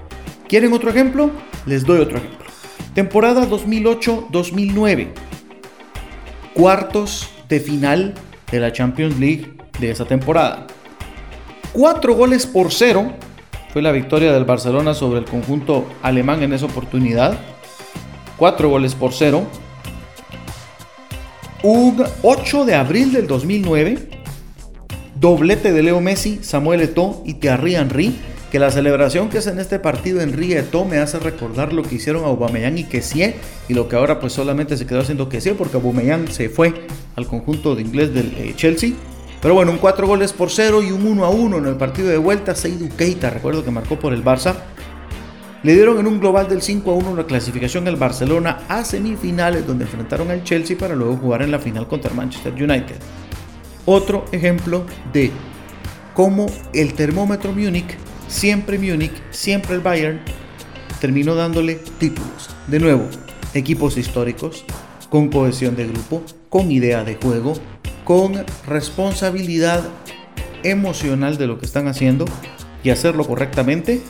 ¿Quieren 0.53 0.71
otro 0.71 0.91
ejemplo? 0.91 1.31
Les 1.65 1.83
doy 1.83 1.99
otro 1.99 2.17
ejemplo. 2.17 2.45
Temporada 2.93 3.49
2008-2009. 3.49 5.07
Cuartos 6.53 7.27
de 7.49 7.59
final 7.59 8.13
de 8.51 8.59
la 8.59 8.71
Champions 8.71 9.19
League 9.19 9.57
de 9.79 9.89
esa 9.89 10.05
temporada. 10.05 10.67
Cuatro 11.71 12.13
goles 12.13 12.45
por 12.45 12.71
cero 12.71 13.13
fue 13.71 13.81
la 13.81 13.91
victoria 13.91 14.31
del 14.31 14.45
Barcelona 14.45 14.93
sobre 14.93 15.21
el 15.21 15.25
conjunto 15.25 15.87
alemán 16.03 16.43
en 16.43 16.53
esa 16.53 16.67
oportunidad. 16.67 17.35
Cuatro 18.37 18.69
goles 18.69 18.93
por 18.93 19.11
cero. 19.11 19.47
Un 21.63 22.03
8 22.21 22.65
de 22.65 22.75
abril 22.75 23.11
del 23.11 23.25
2009. 23.25 24.07
Doblete 25.15 25.71
de 25.71 25.81
Leo 25.81 25.99
Messi, 25.99 26.43
Samuel 26.43 26.81
Eto'o 26.81 27.23
y 27.25 27.33
Thierry 27.33 27.73
Henry 27.73 28.15
que 28.53 28.59
la 28.59 28.69
celebración 28.69 29.29
que 29.29 29.39
es 29.39 29.47
en 29.47 29.57
este 29.57 29.79
partido 29.79 30.21
en 30.21 30.39
Eto'o 30.39 30.85
me 30.85 30.99
hace 30.99 31.17
recordar 31.17 31.73
lo 31.73 31.81
que 31.81 31.95
hicieron 31.95 32.23
a 32.23 32.27
Aubameyang 32.27 32.77
y 32.77 32.83
Kessie 32.83 33.33
y 33.67 33.73
lo 33.73 33.89
que 33.89 33.95
ahora 33.95 34.19
pues 34.19 34.33
solamente 34.33 34.77
se 34.77 34.85
quedó 34.85 34.99
haciendo 34.99 35.27
Kessie 35.27 35.55
porque 35.55 35.77
Aubameyang 35.77 36.27
se 36.27 36.49
fue 36.49 36.71
al 37.15 37.25
conjunto 37.25 37.73
de 37.73 37.81
inglés 37.81 38.13
del 38.13 38.31
eh, 38.37 38.53
Chelsea. 38.55 38.91
Pero 39.41 39.55
bueno, 39.55 39.71
un 39.71 39.79
4 39.79 40.05
goles 40.05 40.33
por 40.33 40.51
0 40.51 40.83
y 40.83 40.91
un 40.91 41.07
1 41.07 41.25
a 41.25 41.29
1 41.31 41.57
en 41.57 41.65
el 41.65 41.77
partido 41.77 42.09
de 42.09 42.19
vuelta. 42.19 42.53
Seydou 42.53 42.89
Keita, 42.95 43.31
recuerdo 43.31 43.65
que 43.65 43.71
marcó 43.71 43.97
por 43.97 44.13
el 44.13 44.23
Barça. 44.23 44.53
Le 45.63 45.73
dieron 45.73 45.97
en 45.97 46.05
un 46.05 46.19
global 46.19 46.47
del 46.47 46.61
5 46.61 46.91
a 46.91 46.93
1 46.93 47.15
la 47.15 47.25
clasificación 47.25 47.87
al 47.87 47.95
Barcelona 47.95 48.59
a 48.69 48.85
semifinales 48.85 49.65
donde 49.65 49.85
enfrentaron 49.85 50.29
al 50.29 50.43
Chelsea 50.43 50.77
para 50.77 50.93
luego 50.93 51.17
jugar 51.17 51.41
en 51.41 51.49
la 51.49 51.57
final 51.57 51.87
contra 51.87 52.11
el 52.11 52.17
Manchester 52.17 52.53
United. 52.53 52.97
Otro 53.87 54.25
ejemplo 54.31 54.85
de 55.11 55.31
cómo 56.13 56.45
el 56.71 56.93
termómetro 56.93 57.51
Múnich 57.51 57.97
siempre 58.33 58.79
Múnich, 58.79 59.13
siempre 59.29 59.75
el 59.75 59.81
Bayern, 59.81 60.19
terminó 60.99 61.35
dándole 61.35 61.75
títulos. 61.99 62.49
De 62.67 62.79
nuevo, 62.79 63.07
equipos 63.53 63.97
históricos, 63.97 64.65
con 65.09 65.29
cohesión 65.29 65.75
de 65.75 65.87
grupo, 65.87 66.23
con 66.49 66.71
idea 66.71 67.03
de 67.03 67.15
juego, 67.15 67.53
con 68.03 68.43
responsabilidad 68.67 69.87
emocional 70.63 71.37
de 71.37 71.47
lo 71.47 71.59
que 71.59 71.65
están 71.65 71.87
haciendo 71.87 72.25
y 72.83 72.89
hacerlo 72.89 73.25
correctamente. 73.25 74.01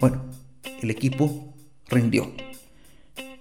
Bueno, 0.00 0.24
el 0.82 0.90
equipo 0.90 1.54
rindió. 1.88 2.32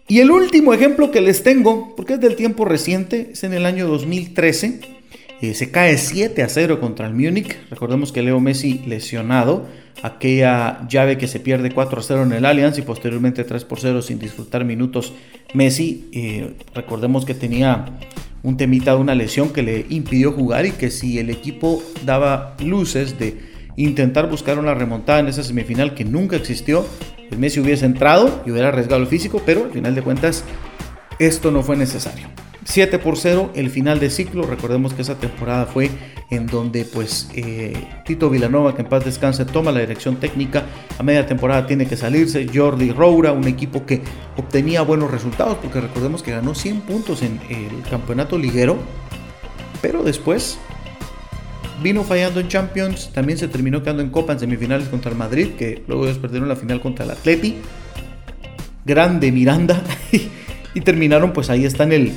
Y 0.07 0.19
el 0.19 0.29
último 0.29 0.73
ejemplo 0.73 1.09
que 1.09 1.21
les 1.21 1.41
tengo, 1.41 1.95
porque 1.95 2.13
es 2.13 2.21
del 2.21 2.35
tiempo 2.35 2.65
reciente, 2.65 3.31
es 3.33 3.43
en 3.43 3.53
el 3.53 3.65
año 3.65 3.87
2013. 3.87 4.79
Eh, 5.41 5.53
se 5.55 5.71
cae 5.71 5.97
7 5.97 6.43
a 6.43 6.49
0 6.49 6.79
contra 6.79 7.07
el 7.07 7.13
Múnich. 7.15 7.57
Recordemos 7.69 8.11
que 8.11 8.21
Leo 8.21 8.39
Messi 8.39 8.79
lesionado 8.85 9.67
aquella 10.01 10.85
llave 10.87 11.17
que 11.17 11.27
se 11.27 11.39
pierde 11.39 11.71
4 11.71 11.99
a 11.99 12.03
0 12.03 12.23
en 12.23 12.33
el 12.33 12.45
Allianz 12.45 12.77
y 12.77 12.81
posteriormente 12.81 13.43
3 13.43 13.65
por 13.65 13.79
0 13.79 14.01
sin 14.01 14.19
disfrutar 14.19 14.65
minutos 14.65 15.13
Messi. 15.53 16.09
Eh, 16.11 16.53
recordemos 16.73 17.25
que 17.25 17.33
tenía 17.33 17.85
un 18.41 18.57
temita 18.57 18.91
de 18.91 18.97
una 18.97 19.15
lesión 19.15 19.53
que 19.53 19.63
le 19.63 19.85
impidió 19.89 20.31
jugar 20.33 20.65
y 20.65 20.71
que 20.71 20.91
si 20.91 21.19
el 21.19 21.29
equipo 21.29 21.81
daba 22.05 22.55
luces 22.59 23.17
de 23.17 23.37
intentar 23.77 24.29
buscar 24.29 24.59
una 24.59 24.73
remontada 24.73 25.19
en 25.19 25.27
esa 25.27 25.43
semifinal 25.43 25.93
que 25.93 26.03
nunca 26.03 26.35
existió, 26.35 26.85
pues 27.29 27.39
Messi 27.39 27.59
hubiese 27.59 27.85
entrado 27.85 28.43
y 28.45 28.51
hubiera 28.51 28.67
arriesgado 28.67 29.01
el 29.01 29.07
físico, 29.07 29.41
pero 29.45 29.65
al 29.65 29.71
final 29.71 29.95
de 29.95 30.01
cuentas 30.01 30.43
esto 31.19 31.51
no 31.51 31.63
fue 31.63 31.77
necesario. 31.77 32.27
7 32.65 32.99
por 32.99 33.17
0, 33.17 33.51
el 33.55 33.69
final 33.69 33.99
de 33.99 34.09
ciclo. 34.09 34.43
Recordemos 34.43 34.93
que 34.93 35.01
esa 35.01 35.15
temporada 35.15 35.65
fue 35.65 35.89
en 36.29 36.47
donde 36.47 36.85
pues 36.85 37.29
eh, 37.35 37.73
Tito 38.05 38.29
Vilanova, 38.29 38.75
que 38.75 38.81
en 38.81 38.89
paz 38.89 39.05
descanse, 39.05 39.45
toma 39.45 39.71
la 39.71 39.81
dirección 39.81 40.17
técnica. 40.17 40.63
A 40.97 41.03
media 41.03 41.25
temporada 41.25 41.67
tiene 41.67 41.85
que 41.85 41.97
salirse. 41.97 42.47
Jordi 42.53 42.91
Roura, 42.91 43.31
un 43.31 43.47
equipo 43.47 43.85
que 43.85 44.01
obtenía 44.37 44.81
buenos 44.81 45.11
resultados, 45.11 45.57
porque 45.61 45.81
recordemos 45.81 46.23
que 46.23 46.31
ganó 46.31 46.55
100 46.55 46.81
puntos 46.81 47.21
en 47.21 47.39
el 47.49 47.81
campeonato 47.89 48.37
liguero. 48.37 48.77
Pero 49.81 50.03
después 50.03 50.57
vino 51.81 52.03
fallando 52.03 52.39
en 52.39 52.47
Champions. 52.47 53.11
También 53.13 53.37
se 53.37 53.47
terminó 53.47 53.83
quedando 53.83 54.01
en 54.01 54.09
Copa 54.09 54.33
en 54.33 54.39
semifinales 54.39 54.87
contra 54.87 55.11
el 55.11 55.17
Madrid, 55.17 55.49
que 55.57 55.83
luego 55.87 56.05
ellos 56.05 56.17
perdieron 56.17 56.47
la 56.47 56.55
final 56.55 56.81
contra 56.81 57.03
el 57.05 57.11
Atleti. 57.11 57.57
Grande 58.85 59.31
Miranda. 59.31 59.83
y 60.73 60.81
terminaron 60.81 61.33
pues 61.33 61.49
ahí 61.49 61.65
está 61.65 61.83
en 61.83 61.91
el 61.91 62.13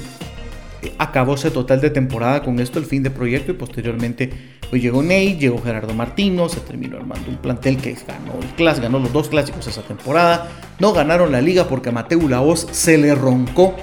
acabóse 0.98 1.50
total 1.50 1.80
de 1.80 1.90
temporada 1.90 2.42
con 2.42 2.60
esto, 2.60 2.78
el 2.78 2.84
fin 2.84 3.02
de 3.02 3.10
proyecto 3.10 3.52
y 3.52 3.54
posteriormente 3.54 4.30
pues 4.68 4.82
llegó 4.82 5.02
Ney, 5.02 5.36
llegó 5.36 5.62
Gerardo 5.62 5.94
Martino, 5.94 6.48
se 6.48 6.60
terminó 6.60 6.96
armando 6.96 7.30
un 7.30 7.36
plantel 7.36 7.76
que 7.76 7.94
ganó 8.06 8.34
el 8.40 8.48
Clas, 8.56 8.80
ganó 8.80 8.98
los 8.98 9.12
dos 9.12 9.28
clásicos 9.28 9.66
esa 9.66 9.82
temporada, 9.82 10.48
no 10.78 10.92
ganaron 10.92 11.32
la 11.32 11.40
liga 11.40 11.68
porque 11.68 11.90
a 11.90 11.92
Mateo 11.92 12.28
Laos 12.28 12.66
se 12.70 12.98
le 12.98 13.14
roncó 13.14 13.74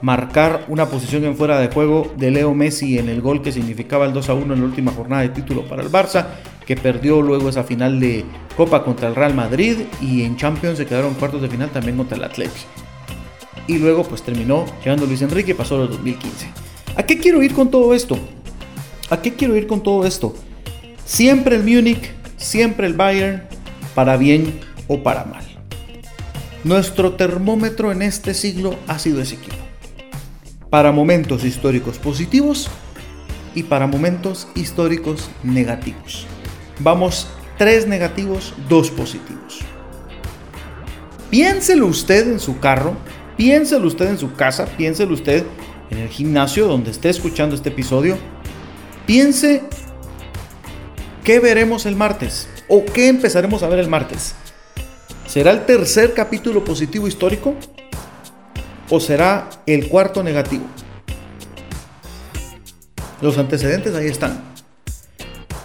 marcar 0.00 0.64
una 0.68 0.86
posición 0.86 1.24
en 1.24 1.36
fuera 1.36 1.58
de 1.58 1.68
juego 1.68 2.12
de 2.16 2.30
Leo 2.30 2.54
Messi 2.54 2.98
en 2.98 3.08
el 3.08 3.20
gol 3.20 3.42
que 3.42 3.50
significaba 3.50 4.06
el 4.06 4.12
2 4.12 4.28
a 4.28 4.34
1 4.34 4.54
en 4.54 4.60
la 4.60 4.66
última 4.66 4.92
jornada 4.92 5.22
de 5.22 5.30
título 5.30 5.66
para 5.66 5.82
el 5.82 5.90
Barça, 5.90 6.26
que 6.64 6.76
perdió 6.76 7.20
luego 7.20 7.48
esa 7.48 7.64
final 7.64 7.98
de 7.98 8.24
Copa 8.56 8.84
contra 8.84 9.08
el 9.08 9.16
Real 9.16 9.34
Madrid 9.34 9.78
y 10.00 10.22
en 10.22 10.36
Champions 10.36 10.78
se 10.78 10.86
quedaron 10.86 11.14
cuartos 11.14 11.42
de 11.42 11.48
final 11.48 11.70
también 11.70 11.96
contra 11.96 12.16
el 12.16 12.24
Atleti 12.24 12.60
y 13.68 13.78
luego 13.78 14.02
pues 14.02 14.22
terminó 14.22 14.64
llegando 14.82 15.06
Luis 15.06 15.22
Enrique, 15.22 15.54
pasó 15.54 15.80
el 15.80 15.90
2015. 15.90 16.48
¿A 16.96 17.04
qué 17.04 17.18
quiero 17.18 17.42
ir 17.42 17.54
con 17.54 17.70
todo 17.70 17.94
esto? 17.94 18.18
¿A 19.10 19.22
qué 19.22 19.34
quiero 19.34 19.54
ir 19.56 19.68
con 19.68 19.82
todo 19.82 20.04
esto? 20.04 20.34
Siempre 21.04 21.54
el 21.54 21.62
Múnich, 21.62 22.10
siempre 22.36 22.86
el 22.86 22.94
Bayern, 22.94 23.42
para 23.94 24.16
bien 24.16 24.58
o 24.88 25.02
para 25.02 25.24
mal. 25.24 25.44
Nuestro 26.64 27.12
termómetro 27.12 27.92
en 27.92 28.02
este 28.02 28.34
siglo 28.34 28.74
ha 28.88 28.98
sido 28.98 29.20
ese 29.20 29.36
equipo. 29.36 29.56
Para 30.70 30.90
momentos 30.90 31.44
históricos 31.44 31.98
positivos 31.98 32.68
y 33.54 33.62
para 33.62 33.86
momentos 33.86 34.48
históricos 34.54 35.30
negativos. 35.42 36.26
Vamos, 36.80 37.28
tres 37.58 37.86
negativos, 37.86 38.54
dos 38.68 38.90
positivos. 38.90 39.60
Piénselo 41.30 41.86
usted 41.86 42.28
en 42.32 42.40
su 42.40 42.58
carro 42.58 42.96
Piénselo 43.38 43.86
usted 43.86 44.08
en 44.08 44.18
su 44.18 44.34
casa, 44.34 44.66
piénselo 44.66 45.14
usted 45.14 45.44
en 45.90 45.98
el 45.98 46.08
gimnasio 46.08 46.66
donde 46.66 46.90
esté 46.90 47.08
escuchando 47.08 47.54
este 47.54 47.68
episodio. 47.68 48.18
Piense 49.06 49.62
qué 51.22 51.38
veremos 51.38 51.86
el 51.86 51.94
martes 51.94 52.48
o 52.66 52.84
qué 52.84 53.06
empezaremos 53.06 53.62
a 53.62 53.68
ver 53.68 53.78
el 53.78 53.88
martes. 53.88 54.34
¿Será 55.28 55.52
el 55.52 55.66
tercer 55.66 56.14
capítulo 56.14 56.64
positivo 56.64 57.06
histórico 57.06 57.54
o 58.90 58.98
será 58.98 59.48
el 59.66 59.88
cuarto 59.88 60.24
negativo? 60.24 60.64
Los 63.20 63.38
antecedentes 63.38 63.94
ahí 63.94 64.08
están. 64.08 64.42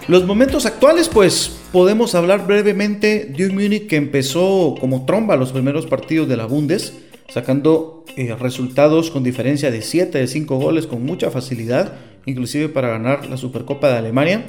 Los 0.08 0.28
momentos 0.28 0.68
actuales, 0.68 1.10
pues 1.10 1.52
podemos 1.72 2.14
hablar 2.14 2.46
brevemente 2.46 3.34
de 3.36 3.48
un 3.48 3.56
Múnich 3.56 3.88
que 3.88 3.96
empezó 3.96 4.76
como 4.80 5.08
tromba 5.08 5.36
los 5.38 5.52
primeros 5.52 5.88
partidos 5.88 6.28
de 6.28 6.38
la 6.38 6.46
Bundes 6.46 6.94
sacando 7.30 8.06
eh, 8.16 8.36
resultados 8.40 9.12
con 9.12 9.24
diferencia 9.24 9.72
de 9.72 9.82
7 9.82 10.18
de 10.18 10.28
5 10.28 10.56
goles 10.58 10.88
con 10.88 11.06
mucha 11.06 11.32
facilidad, 11.32 11.94
inclusive 12.26 12.70
para 12.70 12.90
ganar 12.90 13.28
la 13.30 13.38
Supercopa 13.38 13.90
de 13.90 13.98
Alemania, 13.98 14.46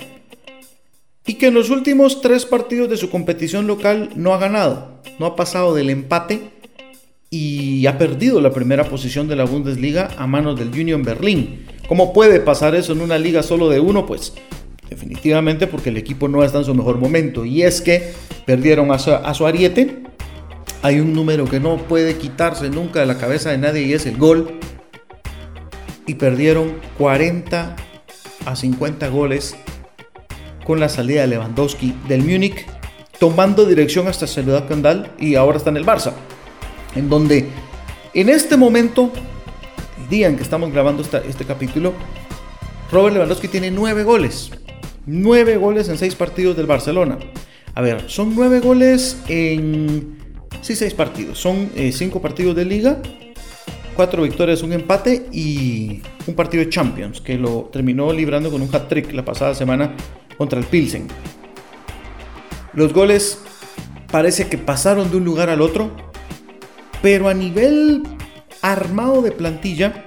y 1.26 1.34
que 1.34 1.46
en 1.46 1.54
los 1.54 1.70
últimos 1.70 2.20
tres 2.20 2.44
partidos 2.44 2.90
de 2.90 2.96
su 2.96 3.10
competición 3.10 3.66
local 3.66 4.10
no 4.14 4.34
ha 4.34 4.38
ganado, 4.38 5.00
no 5.18 5.26
ha 5.26 5.36
pasado 5.36 5.74
del 5.74 5.90
empate 5.90 6.50
y 7.30 7.86
ha 7.86 7.98
perdido 7.98 8.40
la 8.40 8.52
primera 8.52 8.84
posición 8.84 9.26
de 9.26 9.36
la 9.36 9.44
Bundesliga 9.44 10.10
a 10.18 10.26
manos 10.26 10.58
del 10.58 10.68
Union 10.68 11.02
Berlin. 11.02 11.66
¿Cómo 11.88 12.12
puede 12.12 12.40
pasar 12.40 12.74
eso 12.74 12.92
en 12.92 13.00
una 13.00 13.18
liga 13.18 13.42
solo 13.42 13.68
de 13.68 13.80
uno? 13.80 14.06
Pues 14.06 14.34
definitivamente 14.88 15.66
porque 15.66 15.90
el 15.90 15.96
equipo 15.96 16.28
no 16.28 16.44
está 16.44 16.58
en 16.58 16.64
su 16.64 16.74
mejor 16.74 16.98
momento. 16.98 17.44
Y 17.44 17.62
es 17.62 17.80
que 17.80 18.12
perdieron 18.46 18.90
a 18.92 18.98
su, 18.98 19.46
ariete. 19.46 20.02
Hay 20.84 21.00
un 21.00 21.14
número 21.14 21.46
que 21.46 21.60
no 21.60 21.78
puede 21.78 22.18
quitarse 22.18 22.68
nunca 22.68 23.00
de 23.00 23.06
la 23.06 23.16
cabeza 23.16 23.48
de 23.48 23.56
nadie 23.56 23.84
y 23.84 23.94
es 23.94 24.04
el 24.04 24.18
gol. 24.18 24.60
Y 26.06 26.16
perdieron 26.16 26.74
40 26.98 27.74
a 28.44 28.54
50 28.54 29.08
goles 29.08 29.56
con 30.62 30.80
la 30.80 30.90
salida 30.90 31.22
de 31.22 31.28
Lewandowski 31.28 31.94
del 32.06 32.22
Múnich, 32.22 32.66
tomando 33.18 33.64
dirección 33.64 34.08
hasta 34.08 34.26
Ciudad 34.26 34.68
Candal 34.68 35.10
y 35.18 35.36
ahora 35.36 35.56
está 35.56 35.70
en 35.70 35.78
el 35.78 35.86
Barça. 35.86 36.12
En 36.94 37.08
donde 37.08 37.48
en 38.12 38.28
este 38.28 38.58
momento, 38.58 39.10
el 40.02 40.08
día 40.10 40.28
en 40.28 40.36
que 40.36 40.42
estamos 40.42 40.70
grabando 40.70 41.02
este 41.02 41.46
capítulo, 41.46 41.94
Robert 42.92 43.14
Lewandowski 43.14 43.48
tiene 43.48 43.70
9 43.70 44.02
goles. 44.04 44.50
9 45.06 45.56
goles 45.56 45.88
en 45.88 45.96
6 45.96 46.14
partidos 46.14 46.58
del 46.58 46.66
Barcelona. 46.66 47.16
A 47.74 47.80
ver, 47.80 48.04
son 48.10 48.34
9 48.36 48.60
goles 48.60 49.16
en... 49.28 50.13
Sí, 50.60 50.76
6 50.76 50.94
partidos. 50.94 51.38
Son 51.38 51.70
5 51.74 52.18
eh, 52.18 52.20
partidos 52.20 52.56
de 52.56 52.64
liga, 52.64 53.00
4 53.96 54.22
victorias, 54.22 54.62
un 54.62 54.72
empate 54.72 55.26
y 55.32 56.02
un 56.26 56.34
partido 56.34 56.64
de 56.64 56.70
Champions, 56.70 57.20
que 57.20 57.36
lo 57.36 57.70
terminó 57.72 58.12
librando 58.12 58.50
con 58.50 58.62
un 58.62 58.74
hat-trick 58.74 59.12
la 59.12 59.24
pasada 59.24 59.54
semana 59.54 59.94
contra 60.36 60.58
el 60.58 60.64
Pilsen. 60.64 61.08
Los 62.72 62.92
goles 62.92 63.38
parece 64.10 64.48
que 64.48 64.58
pasaron 64.58 65.10
de 65.10 65.16
un 65.18 65.24
lugar 65.24 65.50
al 65.50 65.60
otro, 65.60 65.90
pero 67.02 67.28
a 67.28 67.34
nivel 67.34 68.02
armado 68.62 69.20
de 69.20 69.30
plantilla, 69.30 70.04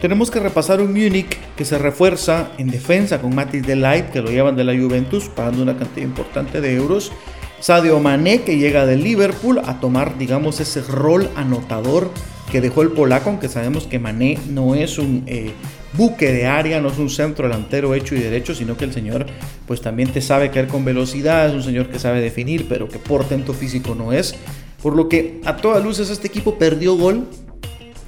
tenemos 0.00 0.30
que 0.30 0.40
repasar 0.40 0.80
un 0.80 0.92
Múnich 0.92 1.36
que 1.56 1.64
se 1.64 1.78
refuerza 1.78 2.50
en 2.58 2.68
defensa 2.68 3.20
con 3.20 3.34
Matis 3.34 3.66
Delight, 3.66 4.10
que 4.10 4.22
lo 4.22 4.30
llevan 4.30 4.56
de 4.56 4.64
la 4.64 4.74
Juventus, 4.74 5.28
pagando 5.28 5.62
una 5.62 5.76
cantidad 5.76 6.06
importante 6.06 6.60
de 6.60 6.74
euros. 6.74 7.12
Sadio 7.60 7.98
Mané, 8.00 8.42
que 8.42 8.58
llega 8.58 8.86
del 8.86 9.02
Liverpool 9.02 9.60
a 9.64 9.80
tomar, 9.80 10.18
digamos, 10.18 10.60
ese 10.60 10.82
rol 10.82 11.30
anotador 11.36 12.10
que 12.50 12.60
dejó 12.60 12.82
el 12.82 12.90
polaco, 12.90 13.30
aunque 13.30 13.48
sabemos 13.48 13.86
que 13.86 13.98
Mané 13.98 14.38
no 14.48 14.74
es 14.74 14.98
un 14.98 15.24
eh, 15.26 15.52
buque 15.94 16.32
de 16.32 16.46
área, 16.46 16.80
no 16.80 16.88
es 16.88 16.98
un 16.98 17.10
centro 17.10 17.48
delantero 17.48 17.94
hecho 17.94 18.14
y 18.14 18.20
derecho, 18.20 18.54
sino 18.54 18.76
que 18.76 18.84
el 18.84 18.92
señor 18.92 19.26
pues 19.66 19.80
también 19.80 20.10
te 20.10 20.20
sabe 20.20 20.50
caer 20.50 20.68
con 20.68 20.84
velocidad, 20.84 21.48
es 21.48 21.54
un 21.54 21.62
señor 21.62 21.88
que 21.88 21.98
sabe 21.98 22.20
definir, 22.20 22.66
pero 22.68 22.88
que 22.88 22.98
portento 22.98 23.52
físico 23.52 23.94
no 23.94 24.12
es. 24.12 24.36
Por 24.82 24.94
lo 24.94 25.08
que 25.08 25.40
a 25.44 25.56
todas 25.56 25.82
luces 25.82 26.10
este 26.10 26.28
equipo 26.28 26.58
perdió 26.58 26.94
gol 26.94 27.26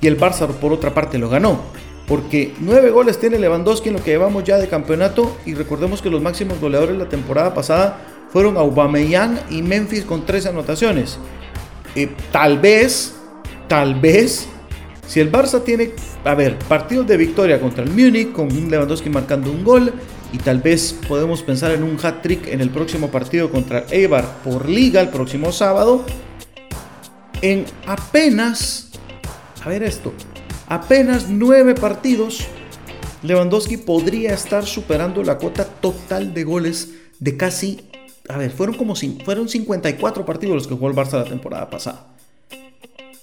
y 0.01 0.07
el 0.07 0.19
Barça 0.19 0.47
por 0.47 0.73
otra 0.73 0.95
parte 0.95 1.19
lo 1.19 1.29
ganó. 1.29 1.61
Porque 2.07 2.55
nueve 2.61 2.91
goles 2.91 3.19
tiene 3.19 3.39
Lewandowski 3.39 3.89
en 3.89 3.97
lo 3.97 4.03
que 4.03 4.13
llevamos 4.13 4.45
ya 4.45 4.57
de 4.57 4.69
campeonato 4.69 5.37
y 5.45 5.55
recordemos 5.55 6.01
que 6.01 6.09
los 6.09 6.23
máximos 6.23 6.59
goleadores 6.61 6.97
de 6.97 7.05
la 7.05 7.11
temporada 7.11 7.53
pasada 7.53 8.18
fueron 8.33 8.57
Aubameyang 8.57 9.41
y 9.51 9.63
Memphis 9.63 10.05
con 10.05 10.27
tres 10.27 10.47
anotaciones. 10.47 11.19
Eh, 11.95 12.11
tal 12.31 12.59
vez, 12.59 13.15
tal 13.69 14.01
vez, 14.01 14.47
si 15.07 15.21
el 15.21 15.33
Barça 15.33 15.63
tiene, 15.65 15.93
a 16.25 16.35
ver, 16.35 16.59
partidos 16.61 17.07
de 17.07 17.17
victoria 17.17 17.61
contra 17.61 17.85
el 17.85 17.91
Múnich 17.91 18.33
con 18.33 18.49
Lewandowski 18.49 19.11
marcando 19.11 19.51
un 19.51 19.65
gol 19.65 19.93
y 20.33 20.39
tal 20.39 20.61
vez 20.61 20.95
podemos 21.09 21.43
pensar 21.43 21.71
en 21.71 21.83
un 21.83 21.99
hat-trick 22.03 22.49
en 22.49 22.61
el 22.61 22.71
próximo 22.71 23.11
partido 23.11 23.51
contra 23.51 23.87
Eibar 23.91 24.43
por 24.45 24.69
liga 24.69 25.01
el 25.01 25.09
próximo 25.09 25.53
sábado. 25.53 26.05
En 27.41 27.65
apenas 27.87 28.89
a 29.65 29.69
ver 29.69 29.83
esto, 29.83 30.13
apenas 30.69 31.29
nueve 31.29 31.75
partidos, 31.75 32.47
Lewandowski 33.23 33.77
podría 33.77 34.33
estar 34.35 34.65
superando 34.65 35.23
la 35.25 35.39
cuota 35.39 35.65
total 35.65 36.33
de 36.33 36.45
goles 36.45 36.95
de 37.19 37.37
casi, 37.37 37.88
a 38.29 38.39
ver, 38.39 38.51
fueron 38.51 38.77
como 38.77 38.95
fueron 39.25 39.49
54 39.49 40.25
partidos 40.25 40.55
los 40.55 40.67
que 40.67 40.75
jugó 40.75 40.89
el 40.89 40.97
Barça 40.97 41.13
la 41.13 41.25
temporada 41.25 41.71
pasada. 41.71 42.07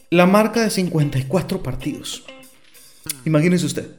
La 0.10 0.26
marca 0.26 0.62
de 0.62 0.70
54 0.70 1.62
partidos. 1.62 2.24
Imagínese 3.26 3.66
usted. 3.66 3.90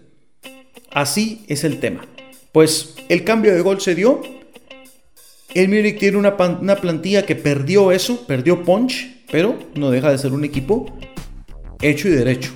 Así 0.91 1.45
es 1.49 1.65
el 1.65 1.81
tema. 1.81 2.07
Pues 2.53 2.97
el 3.09 3.25
cambio 3.25 3.55
de 3.55 3.61
gol 3.61 3.81
se 3.81 3.95
dio. 3.95 4.23
El 5.55 5.69
Múnich 5.69 5.99
tiene 5.99 6.17
una, 6.17 6.35
una 6.35 6.77
plantilla 6.77 7.25
que 7.25 7.37
perdió 7.37 7.93
eso, 7.93 8.27
perdió 8.27 8.63
punch, 8.63 9.25
pero 9.31 9.59
no 9.75 9.91
deja 9.91 10.11
de 10.11 10.19
ser 10.19 10.33
un 10.33 10.45
equipo 10.45 10.99
hecho 11.81 12.09
y 12.09 12.13
derecho. 12.13 12.53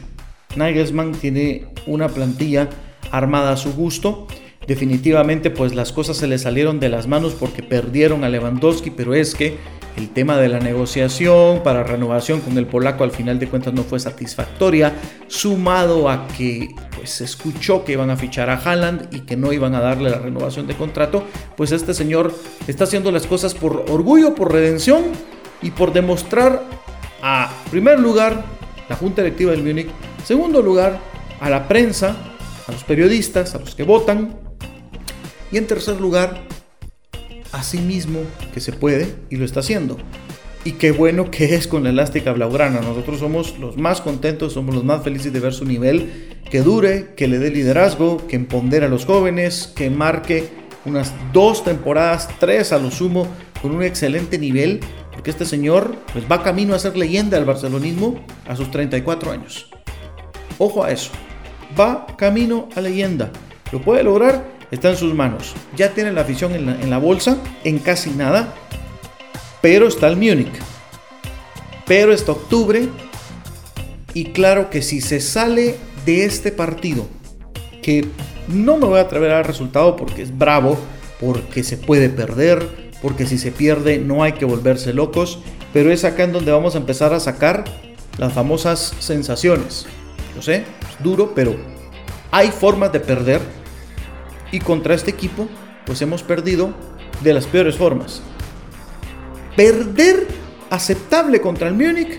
Nagelsmann 0.57 1.13
tiene 1.13 1.69
una 1.87 2.09
plantilla 2.09 2.69
armada 3.11 3.53
a 3.53 3.57
su 3.57 3.73
gusto. 3.73 4.27
Definitivamente 4.71 5.51
pues 5.51 5.75
las 5.75 5.91
cosas 5.91 6.17
se 6.17 6.29
le 6.29 6.39
salieron 6.39 6.79
de 6.79 6.89
las 6.89 7.09
manos 7.09 7.35
porque 7.35 7.61
perdieron 7.61 8.23
a 8.23 8.29
Lewandowski, 8.29 8.93
pero 8.93 9.15
es 9.15 9.35
que 9.35 9.57
el 9.97 10.11
tema 10.11 10.37
de 10.37 10.49
la 10.49 10.61
negociación 10.61 11.65
para 11.65 11.83
renovación 11.83 12.39
con 12.41 12.57
el 12.57 12.67
polaco 12.67 13.03
al 13.03 13.11
final 13.11 13.41
de 13.41 13.49
cuentas 13.49 13.75
no 13.75 13.83
fue 13.83 13.99
satisfactoria, 13.99 14.93
sumado 15.27 16.09
a 16.09 16.29
que 16.29 16.69
pues 16.95 17.11
se 17.11 17.25
escuchó 17.25 17.85
que 17.85 17.95
iban 17.95 18.11
a 18.11 18.17
fichar 18.17 18.49
a 18.49 18.59
Haaland 18.59 19.13
y 19.13 19.23
que 19.23 19.37
no 19.37 19.53
iban 19.53 19.75
a 19.75 19.81
darle 19.81 20.09
la 20.09 20.21
renovación 20.21 20.69
de 20.69 20.77
contrato, 20.77 21.25
pues 21.57 21.73
este 21.73 21.93
señor 21.93 22.33
está 22.69 22.85
haciendo 22.85 23.11
las 23.11 23.27
cosas 23.27 23.55
por 23.55 23.87
orgullo, 23.91 24.37
por 24.37 24.53
redención 24.53 25.03
y 25.63 25.73
por 25.73 25.93
demostrar 25.93 26.63
a 27.25 27.51
primer 27.73 27.99
lugar 27.99 28.45
la 28.89 28.95
Junta 28.95 29.23
Electiva 29.23 29.51
del 29.51 29.65
Múnich. 29.65 29.89
Segundo 30.25 30.63
lugar, 30.63 31.01
a 31.41 31.51
la 31.51 31.67
prensa, 31.67 32.15
a 32.69 32.71
los 32.71 32.85
periodistas, 32.85 33.57
a 33.57 33.59
los 33.59 33.75
que 33.75 33.83
votan. 33.83 34.50
Y 35.53 35.59
en 35.59 35.67
tercer 35.67 36.01
lugar, 36.01 36.43
a 37.53 37.63
mismo 37.79 38.21
que 38.55 38.61
se 38.61 38.73
puede 38.73 39.15
y 39.29 39.37
lo 39.37 39.45
está 39.45 39.61
haciendo. 39.61 39.97
Y 40.65 40.73
qué 40.73 40.93
bueno 40.93 41.31
que 41.31 41.55
es 41.55 41.67
con 41.67 41.85
la 41.85 41.91
elástica 41.91 42.33
blaugrana. 42.33 42.81
Nosotros 42.81 43.19
somos 43.19 43.59
los 43.59 43.77
más 43.77 44.01
contentos, 44.01 44.53
somos 44.53 44.75
los 44.75 44.85
más 44.85 45.03
felices 45.03 45.33
de 45.33 45.41
ver 45.41 45.55
su 45.55 45.65
nivel, 45.65 46.39
que 46.51 46.61
dure, 46.61 47.15
que 47.17 47.29
le 47.29 47.39
dé 47.39 47.51
liderazgo, 47.51 48.27
que 48.27 48.37
empodere 48.37 48.87
a 48.87 48.89
los 48.89 49.07
jóvenes, 49.07 49.73
que 49.75 49.91
marque 49.91 50.49
unas 50.85 51.13
dos 51.33 51.65
temporadas, 51.65 52.29
tres 52.39 52.73
a 52.73 52.79
lo 52.79 52.91
sumo, 52.91 53.27
con 53.63 53.73
un 53.73 53.83
excelente 53.83 54.39
nivel 54.39 54.81
porque 55.21 55.33
este 55.33 55.45
señor 55.45 55.97
pues, 56.15 56.25
va 56.25 56.43
camino 56.43 56.75
a 56.75 56.79
ser 56.79 56.97
leyenda 56.97 57.37
del 57.37 57.45
barcelonismo 57.45 58.25
a 58.49 58.57
sus 58.57 58.71
34 58.71 59.33
años. 59.33 59.69
Ojo 60.57 60.83
a 60.83 60.91
eso. 60.93 61.11
Va 61.79 62.07
camino 62.17 62.71
a 62.75 62.81
leyenda. 62.81 63.31
¿Lo 63.71 63.83
puede 63.83 64.03
lograr? 64.03 64.43
Está 64.71 64.91
en 64.91 64.97
sus 64.97 65.15
manos. 65.15 65.55
Ya 65.77 65.95
tiene 65.95 66.13
la 66.13 66.21
afición 66.21 66.55
en 66.55 66.91
la, 66.91 66.99
bolsa, 66.99 67.39
en 67.65 67.79
casi 67.79 68.11
nada. 68.11 68.55
Pero 69.61 69.89
está 69.89 70.07
el 70.07 70.17
Múnich. 70.17 70.53
Pero 71.87 72.13
está 72.13 72.33
octubre. 72.33 72.89
Y 74.15 74.27
claro 74.27 74.71
que 74.71 74.83
si 74.83 75.01
se 75.01 75.21
sale 75.21 75.77
de 76.07 76.25
este 76.25 76.53
partido, 76.53 77.07
que 77.83 78.07
no 78.49 78.77
me 78.77 78.87
voy 78.87 78.99
a 78.99 79.03
atrever 79.03 79.31
a 79.31 79.37
dar 79.37 79.47
resultado 79.47 79.97
porque 79.97 80.23
es 80.23 80.37
bravo, 80.37 80.79
porque 81.21 81.63
se 81.63 81.77
puede 81.77 82.09
perder, 82.09 82.67
porque 83.03 83.27
si 83.27 83.39
se 83.39 83.53
pierde 83.53 83.99
no 83.99 84.23
hay 84.23 84.33
que 84.33 84.45
volverse 84.45 84.93
locos, 84.93 85.41
pero 85.73 85.93
es 85.93 86.05
acá 86.05 86.25
en 86.25 86.33
donde 86.33 86.51
vamos 86.51 86.75
a 86.75 86.79
empezar 86.79 87.13
a 87.13 87.21
sacar 87.21 87.65
las 88.19 88.33
famosas 88.33 88.95
sensaciones. 88.99 89.87
Yo 90.35 90.43
sé, 90.43 90.57
es 90.57 91.03
duro, 91.05 91.33
pero 91.35 91.57
hay 92.31 92.49
formas 92.49 92.93
de 92.93 93.01
perder 93.01 93.41
y 94.53 94.61
contra 94.61 94.95
este 94.95 95.11
equipo 95.11 95.49
pues 95.87 96.03
hemos 96.03 96.23
perdido 96.23 96.73
de 97.23 97.35
las 97.35 97.47
peores 97.47 97.77
formas. 97.77 98.23
Perder 99.57 100.27
aceptable 100.71 101.41
contra 101.41 101.69
el 101.69 101.75
Múnich 101.75 102.17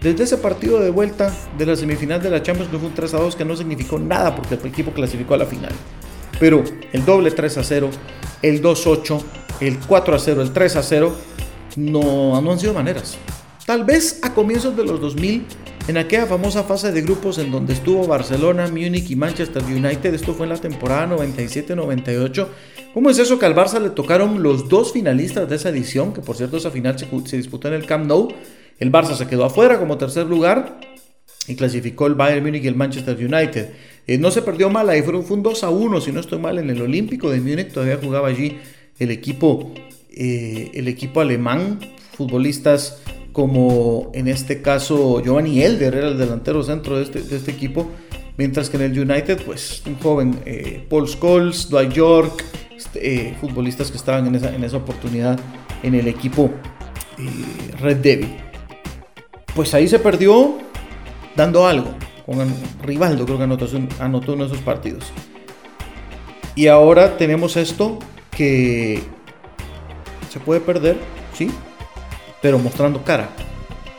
desde 0.00 0.24
ese 0.24 0.36
partido 0.38 0.80
de 0.80 0.90
vuelta 0.90 1.34
de 1.58 1.66
la 1.66 1.76
semifinal 1.76 2.22
de 2.22 2.30
la 2.30 2.42
Champions 2.42 2.70
que 2.70 2.78
fue 2.78 2.88
un 2.88 2.94
3 2.94 3.14
a 3.14 3.18
2 3.18 3.36
que 3.36 3.44
no 3.44 3.56
significó 3.56 3.98
nada 3.98 4.34
porque 4.34 4.54
el 4.54 4.66
equipo 4.66 4.92
clasificó 4.92 5.34
a 5.34 5.38
la 5.38 5.46
final. 5.46 5.72
Pero 6.38 6.64
el 6.92 7.04
doble 7.04 7.30
3 7.30 7.58
a 7.58 7.64
0, 7.64 7.90
el 8.40 8.62
2 8.62 8.86
8, 8.86 9.24
el 9.60 9.78
4 9.78 10.14
a 10.14 10.18
0, 10.18 10.42
el 10.42 10.52
3 10.52 10.76
a 10.76 10.82
0, 10.82 11.16
no, 11.76 12.40
no 12.40 12.52
han 12.52 12.58
sido 12.58 12.72
maneras. 12.72 13.18
Tal 13.66 13.84
vez 13.84 14.20
a 14.22 14.32
comienzos 14.32 14.74
de 14.76 14.84
los 14.84 15.00
2000, 15.00 15.46
en 15.88 15.96
aquella 15.96 16.26
famosa 16.26 16.64
fase 16.64 16.92
de 16.92 17.02
grupos 17.02 17.38
en 17.38 17.50
donde 17.50 17.72
estuvo 17.72 18.06
Barcelona, 18.06 18.68
Múnich 18.68 19.10
y 19.10 19.16
Manchester 19.16 19.62
United, 19.64 20.14
esto 20.14 20.34
fue 20.34 20.46
en 20.46 20.50
la 20.50 20.56
temporada 20.56 21.16
97-98. 21.16 22.46
¿Cómo 22.94 23.10
es 23.10 23.18
eso 23.18 23.38
que 23.38 23.46
al 23.46 23.54
Barça 23.54 23.80
le 23.80 23.90
tocaron 23.90 24.42
los 24.42 24.68
dos 24.68 24.92
finalistas 24.92 25.48
de 25.48 25.56
esa 25.56 25.70
edición? 25.70 26.12
Que 26.12 26.20
por 26.20 26.36
cierto 26.36 26.56
esa 26.56 26.70
final 26.70 26.96
se, 26.98 27.36
disputó 27.36 27.68
en 27.68 27.74
el 27.74 27.86
Camp 27.86 28.06
Nou. 28.06 28.28
El 28.78 28.92
Barça 28.92 29.14
se 29.16 29.26
quedó 29.26 29.44
afuera 29.44 29.78
como 29.78 29.98
tercer 29.98 30.26
lugar 30.26 30.80
y 31.46 31.54
clasificó 31.54 32.06
el 32.06 32.14
Bayern 32.14 32.44
Múnich 32.44 32.64
y 32.64 32.68
el 32.68 32.76
Manchester 32.76 33.16
United. 33.16 33.70
Eh, 34.06 34.18
no 34.18 34.30
se 34.30 34.42
perdió 34.42 34.70
mal, 34.70 34.88
ahí 34.88 35.02
fue 35.02 35.14
un 35.16 35.42
2 35.42 35.64
a 35.64 35.70
1, 35.70 36.00
si 36.00 36.12
no 36.12 36.20
estoy 36.20 36.38
mal, 36.38 36.58
en 36.58 36.70
el 36.70 36.80
Olímpico 36.80 37.30
de 37.30 37.40
Múnich 37.40 37.72
todavía 37.72 37.98
jugaba 38.02 38.28
allí 38.28 38.58
el 38.98 39.10
equipo, 39.10 39.72
eh, 40.10 40.70
el 40.74 40.88
equipo 40.88 41.20
alemán, 41.20 41.78
futbolistas 42.12 43.00
como 43.32 44.10
en 44.14 44.28
este 44.28 44.62
caso 44.62 45.22
Giovanni 45.22 45.62
Elder 45.62 45.94
era 45.94 46.08
el 46.08 46.18
delantero 46.18 46.62
centro 46.62 46.96
de 46.96 47.04
este, 47.04 47.22
de 47.22 47.36
este 47.36 47.50
equipo, 47.50 47.90
mientras 48.36 48.70
que 48.70 48.76
en 48.76 48.84
el 48.84 48.98
United, 48.98 49.42
pues 49.44 49.82
un 49.86 49.96
joven 49.96 50.40
eh, 50.44 50.86
Paul 50.88 51.08
Scholes, 51.08 51.68
Dwight 51.68 51.92
York, 51.92 52.44
este, 52.76 53.36
futbolistas 53.40 53.90
que 53.90 53.96
estaban 53.96 54.26
en 54.34 54.64
esa, 54.64 54.76
oportunidad 54.76 55.38
en 55.82 55.94
el 55.94 56.08
equipo 56.08 56.50
Red 57.80 57.98
Devil. 57.98 58.36
Pues 59.54 59.74
ahí 59.74 59.86
se 59.88 59.98
perdió 59.98 60.58
dando 61.36 61.66
algo. 61.66 61.94
Con 62.24 62.48
Rivaldo 62.82 63.24
creo 63.24 63.38
que 63.38 63.44
anotó, 63.44 63.66
anotó 63.98 64.32
uno 64.32 64.44
de 64.46 64.52
esos 64.52 64.64
partidos. 64.64 65.12
Y 66.54 66.68
ahora 66.68 67.16
tenemos 67.16 67.56
esto 67.56 67.98
que 68.30 69.02
se 70.30 70.40
puede 70.40 70.60
perder, 70.60 70.96
sí, 71.34 71.50
pero 72.42 72.58
mostrando 72.58 73.02
cara, 73.04 73.30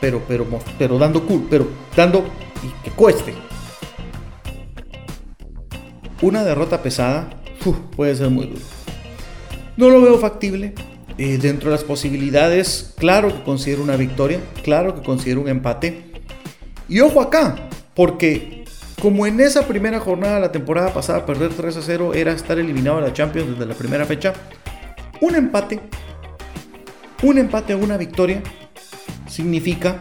pero, 0.00 0.22
pero, 0.26 0.46
pero 0.78 0.98
dando 0.98 1.26
cool, 1.26 1.46
pero 1.48 1.68
dando 1.96 2.24
y 2.62 2.84
que 2.84 2.90
cueste. 2.90 3.34
Una 6.20 6.44
derrota 6.44 6.82
pesada 6.82 7.30
puede 7.96 8.14
ser 8.14 8.30
muy 8.30 8.46
duro. 8.46 8.62
No 9.76 9.88
lo 9.88 10.00
veo 10.00 10.18
factible. 10.18 10.74
Eh, 11.18 11.36
dentro 11.36 11.68
de 11.68 11.76
las 11.76 11.84
posibilidades, 11.84 12.94
claro 12.96 13.28
que 13.28 13.42
considero 13.42 13.82
una 13.82 13.96
victoria, 13.96 14.40
claro 14.62 14.94
que 14.94 15.02
considero 15.02 15.42
un 15.42 15.48
empate. 15.48 16.04
Y 16.88 17.00
ojo 17.00 17.20
acá, 17.20 17.68
porque 17.94 18.64
como 19.00 19.26
en 19.26 19.40
esa 19.40 19.66
primera 19.66 20.00
jornada 20.00 20.36
de 20.36 20.40
la 20.40 20.52
temporada 20.52 20.94
pasada 20.94 21.26
perder 21.26 21.52
3 21.52 21.76
a 21.76 21.82
0 21.82 22.14
era 22.14 22.32
estar 22.32 22.58
eliminado 22.58 22.96
de 22.96 23.08
la 23.08 23.12
Champions 23.12 23.50
desde 23.50 23.66
la 23.66 23.74
primera 23.74 24.06
fecha, 24.06 24.32
un 25.20 25.34
empate, 25.34 25.80
un 27.22 27.38
empate 27.38 27.74
o 27.74 27.78
una 27.78 27.96
victoria 27.96 28.42
significa 29.28 30.00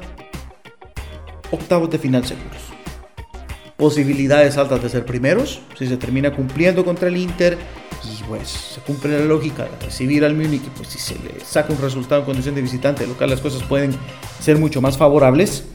octavos 1.52 1.90
de 1.90 2.00
final 2.00 2.26
seguros. 2.26 2.62
Posibilidades 3.78 4.58
altas 4.58 4.84
de 4.84 4.90
ser 4.90 5.06
primeros, 5.06 5.62
si 5.78 5.88
se 5.88 5.98
termina 5.98 6.34
cumpliendo 6.34 6.84
contra 6.86 7.08
el 7.08 7.18
Inter 7.18 7.58
y 8.04 8.24
pues 8.24 8.50
se 8.50 8.82
cumple 8.82 9.20
la 9.20 9.26
lógica 9.26 9.64
de 9.64 9.86
recibir 9.86 10.26
al 10.26 10.36
Múnich, 10.36 10.64
pues 10.76 10.90
si 10.90 11.00
se 11.00 11.16
le 11.16 11.44
saca 11.44 11.74
un 11.74 11.82
resultado 11.82 12.22
en 12.22 12.26
condición 12.26 12.56
de 12.56 12.62
visitante 12.62 13.06
local 13.06 13.30
las 13.30 13.42
cosas 13.42 13.64
pueden 13.64 13.94
ser 14.40 14.58
mucho 14.58 14.82
más 14.82 14.98
favorables. 14.98 15.66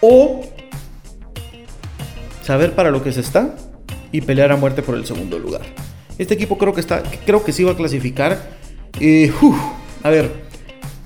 O 0.00 0.42
saber 2.42 2.74
para 2.74 2.90
lo 2.90 3.02
que 3.02 3.12
se 3.12 3.20
está 3.20 3.54
y 4.10 4.20
pelear 4.20 4.52
a 4.52 4.56
muerte 4.56 4.82
por 4.82 4.96
el 4.96 5.06
segundo 5.06 5.38
lugar. 5.38 5.62
Este 6.18 6.34
equipo 6.34 6.58
creo 6.58 6.74
que 6.74 6.80
está, 6.80 7.02
creo 7.24 7.44
que 7.44 7.52
sí 7.52 7.64
va 7.64 7.72
a 7.72 7.76
clasificar. 7.76 8.38
Eh, 9.00 9.32
a 10.02 10.10
ver, 10.10 10.32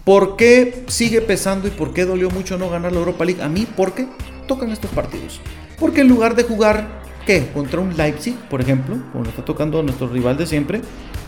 ¿por 0.04 0.36
qué 0.36 0.84
sigue 0.86 1.20
pesando 1.20 1.68
y 1.68 1.70
por 1.70 1.92
qué 1.92 2.04
dolió 2.04 2.30
mucho 2.30 2.58
no 2.58 2.70
ganar 2.70 2.92
la 2.92 2.98
Europa 2.98 3.24
League? 3.24 3.42
A 3.42 3.48
mí, 3.48 3.66
porque 3.76 4.06
tocan 4.46 4.70
estos 4.70 4.90
partidos. 4.90 5.40
Porque 5.78 6.00
en 6.00 6.08
lugar 6.08 6.34
de 6.34 6.44
jugar, 6.44 7.02
¿qué? 7.26 7.48
Contra 7.52 7.80
un 7.80 7.96
Leipzig, 7.96 8.36
por 8.48 8.60
ejemplo, 8.60 8.98
como 9.12 9.24
está 9.24 9.44
tocando 9.44 9.82
nuestro 9.82 10.08
rival 10.08 10.36
de 10.36 10.46
siempre, 10.46 10.80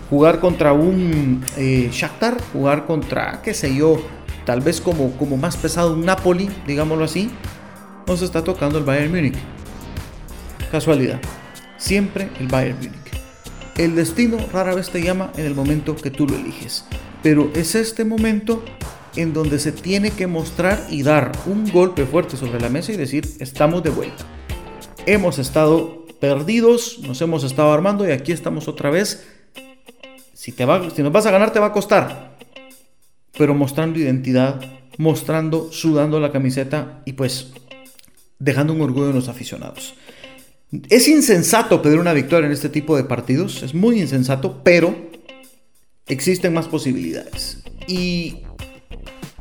jugar 0.08 0.40
contra 0.40 0.72
un 0.72 1.44
eh, 1.56 1.90
Shakhtar, 1.92 2.38
jugar 2.52 2.86
contra, 2.86 3.42
qué 3.42 3.52
sé 3.52 3.74
yo, 3.74 4.00
tal 4.46 4.60
vez 4.60 4.80
como, 4.80 5.12
como 5.18 5.36
más 5.36 5.56
pesado 5.56 5.92
un 5.92 6.04
Napoli, 6.04 6.48
digámoslo 6.66 7.04
así, 7.04 7.30
nos 8.06 8.22
está 8.22 8.42
tocando 8.42 8.78
el 8.78 8.84
Bayern 8.84 9.10
Múnich. 9.10 9.36
Casualidad. 10.70 11.20
Siempre 11.76 12.30
el 12.40 12.48
Bayern 12.48 12.78
Múnich. 12.78 12.94
El 13.76 13.94
destino 13.94 14.38
rara 14.52 14.74
vez 14.74 14.90
te 14.90 15.02
llama 15.02 15.30
en 15.36 15.44
el 15.44 15.54
momento 15.54 15.94
que 15.94 16.10
tú 16.10 16.26
lo 16.26 16.34
eliges. 16.34 16.86
Pero 17.22 17.50
es 17.54 17.74
este 17.74 18.04
momento 18.04 18.62
en 19.16 19.32
donde 19.32 19.58
se 19.58 19.72
tiene 19.72 20.10
que 20.10 20.26
mostrar 20.26 20.86
y 20.90 21.02
dar 21.02 21.32
un 21.46 21.70
golpe 21.70 22.06
fuerte 22.06 22.36
sobre 22.36 22.60
la 22.60 22.68
mesa 22.68 22.92
y 22.92 22.96
decir, 22.96 23.28
estamos 23.40 23.82
de 23.82 23.90
vuelta. 23.90 24.24
Hemos 25.06 25.38
estado 25.38 26.06
perdidos, 26.20 27.00
nos 27.00 27.20
hemos 27.20 27.44
estado 27.44 27.72
armando 27.72 28.06
y 28.06 28.12
aquí 28.12 28.32
estamos 28.32 28.68
otra 28.68 28.90
vez. 28.90 29.26
Si, 30.34 30.52
te 30.52 30.64
va, 30.64 30.88
si 30.90 31.02
nos 31.02 31.12
vas 31.12 31.26
a 31.26 31.30
ganar 31.30 31.52
te 31.52 31.58
va 31.58 31.66
a 31.66 31.72
costar. 31.72 32.36
Pero 33.36 33.54
mostrando 33.54 33.98
identidad, 33.98 34.60
mostrando, 34.98 35.72
sudando 35.72 36.20
la 36.20 36.30
camiseta 36.30 37.02
y 37.04 37.14
pues 37.14 37.52
dejando 38.38 38.72
un 38.72 38.80
orgullo 38.80 39.08
en 39.08 39.16
los 39.16 39.28
aficionados. 39.28 39.94
Es 40.90 41.08
insensato 41.08 41.80
pedir 41.80 41.98
una 41.98 42.12
victoria 42.12 42.46
en 42.46 42.52
este 42.52 42.68
tipo 42.68 42.96
de 42.96 43.04
partidos, 43.04 43.62
es 43.62 43.74
muy 43.74 44.00
insensato, 44.00 44.62
pero 44.62 45.07
existen 46.08 46.54
más 46.54 46.68
posibilidades. 46.68 47.62
Y 47.86 48.38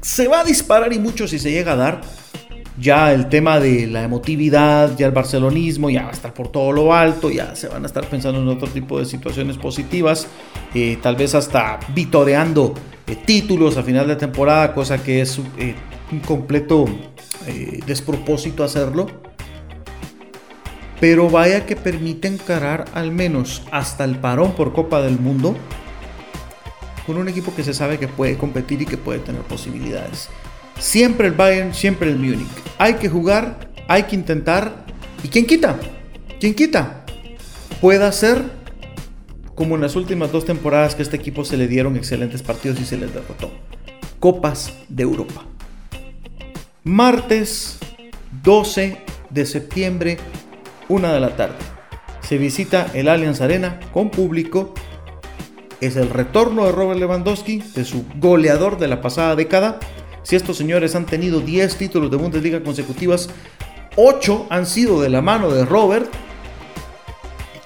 se 0.01 0.27
va 0.27 0.41
a 0.41 0.43
disparar 0.43 0.93
y 0.93 0.99
mucho 0.99 1.27
si 1.27 1.39
se 1.39 1.51
llega 1.51 1.73
a 1.73 1.75
dar. 1.75 2.01
Ya 2.79 3.11
el 3.11 3.27
tema 3.27 3.59
de 3.59 3.87
la 3.87 4.03
emotividad, 4.03 4.95
ya 4.95 5.07
el 5.07 5.11
barcelonismo, 5.11 5.89
ya 5.89 6.03
va 6.03 6.09
a 6.09 6.11
estar 6.11 6.31
por 6.33 6.51
todo 6.51 6.71
lo 6.71 6.93
alto, 6.93 7.31
ya 7.31 7.55
se 7.55 7.67
van 7.67 7.83
a 7.83 7.87
estar 7.87 8.05
pensando 8.07 8.39
en 8.39 8.47
otro 8.47 8.67
tipo 8.67 8.99
de 8.99 9.05
situaciones 9.05 9.57
positivas, 9.57 10.27
eh, 10.75 10.99
tal 11.01 11.15
vez 11.15 11.33
hasta 11.33 11.79
vitoreando 11.95 12.75
eh, 13.07 13.15
títulos 13.25 13.77
a 13.77 13.83
final 13.83 14.07
de 14.07 14.15
temporada, 14.15 14.75
cosa 14.75 15.01
que 15.01 15.21
es 15.21 15.39
eh, 15.57 15.73
un 16.11 16.19
completo 16.19 16.85
despropósito 17.85 18.61
hacerlo 18.61 19.07
pero 20.99 21.29
vaya 21.29 21.65
que 21.65 21.75
permite 21.75 22.27
encarar 22.27 22.85
al 22.93 23.11
menos 23.11 23.63
hasta 23.71 24.03
el 24.03 24.17
parón 24.17 24.53
por 24.53 24.73
Copa 24.73 25.01
del 25.01 25.19
Mundo 25.19 25.55
con 27.07 27.17
un 27.17 27.29
equipo 27.29 27.55
que 27.55 27.63
se 27.63 27.73
sabe 27.73 27.97
que 27.97 28.09
puede 28.09 28.37
competir 28.37 28.81
y 28.81 28.85
que 28.85 28.97
puede 28.97 29.19
tener 29.19 29.41
posibilidades. 29.43 30.29
Siempre 30.77 31.27
el 31.27 31.33
Bayern, 31.33 31.73
siempre 31.73 32.09
el 32.09 32.17
Múnich. 32.17 32.47
Hay 32.77 32.95
que 32.95 33.09
jugar, 33.09 33.71
hay 33.87 34.03
que 34.03 34.15
intentar. 34.15 34.85
¿Y 35.23 35.29
quién 35.29 35.45
quita? 35.45 35.79
¿Quién 36.39 36.53
quita? 36.53 37.05
Puede 37.81 38.11
ser 38.11 38.43
como 39.55 39.75
en 39.75 39.81
las 39.81 39.95
últimas 39.95 40.31
dos 40.31 40.45
temporadas 40.45 40.93
que 40.93 41.01
este 41.01 41.15
equipo 41.15 41.45
se 41.45 41.57
le 41.57 41.67
dieron 41.67 41.95
excelentes 41.95 42.43
partidos 42.43 42.79
y 42.79 42.85
se 42.85 42.97
les 42.97 43.11
derrotó. 43.13 43.51
Copas 44.19 44.73
de 44.89 45.03
Europa. 45.03 45.45
Martes 46.83 47.79
12 48.43 48.97
de 49.29 49.45
septiembre 49.45 50.17
una 50.89 51.13
de 51.13 51.19
la 51.19 51.35
tarde. 51.35 51.57
Se 52.21 52.37
visita 52.37 52.87
el 52.93 53.07
Allianz 53.07 53.41
Arena 53.41 53.79
con 53.93 54.09
público. 54.09 54.73
Es 55.81 55.95
el 55.95 56.09
retorno 56.09 56.65
de 56.65 56.71
Robert 56.71 56.99
Lewandowski, 56.99 57.63
de 57.75 57.85
su 57.85 58.05
goleador 58.19 58.77
de 58.77 58.87
la 58.87 59.01
pasada 59.01 59.35
década. 59.35 59.79
Si 60.23 60.35
estos 60.35 60.57
señores 60.57 60.95
han 60.95 61.05
tenido 61.05 61.39
10 61.39 61.77
títulos 61.77 62.11
de 62.11 62.17
Bundesliga 62.17 62.63
consecutivas, 62.63 63.29
8 63.95 64.47
han 64.49 64.65
sido 64.65 65.01
de 65.01 65.09
la 65.09 65.21
mano 65.21 65.51
de 65.51 65.65
Robert. 65.65 66.11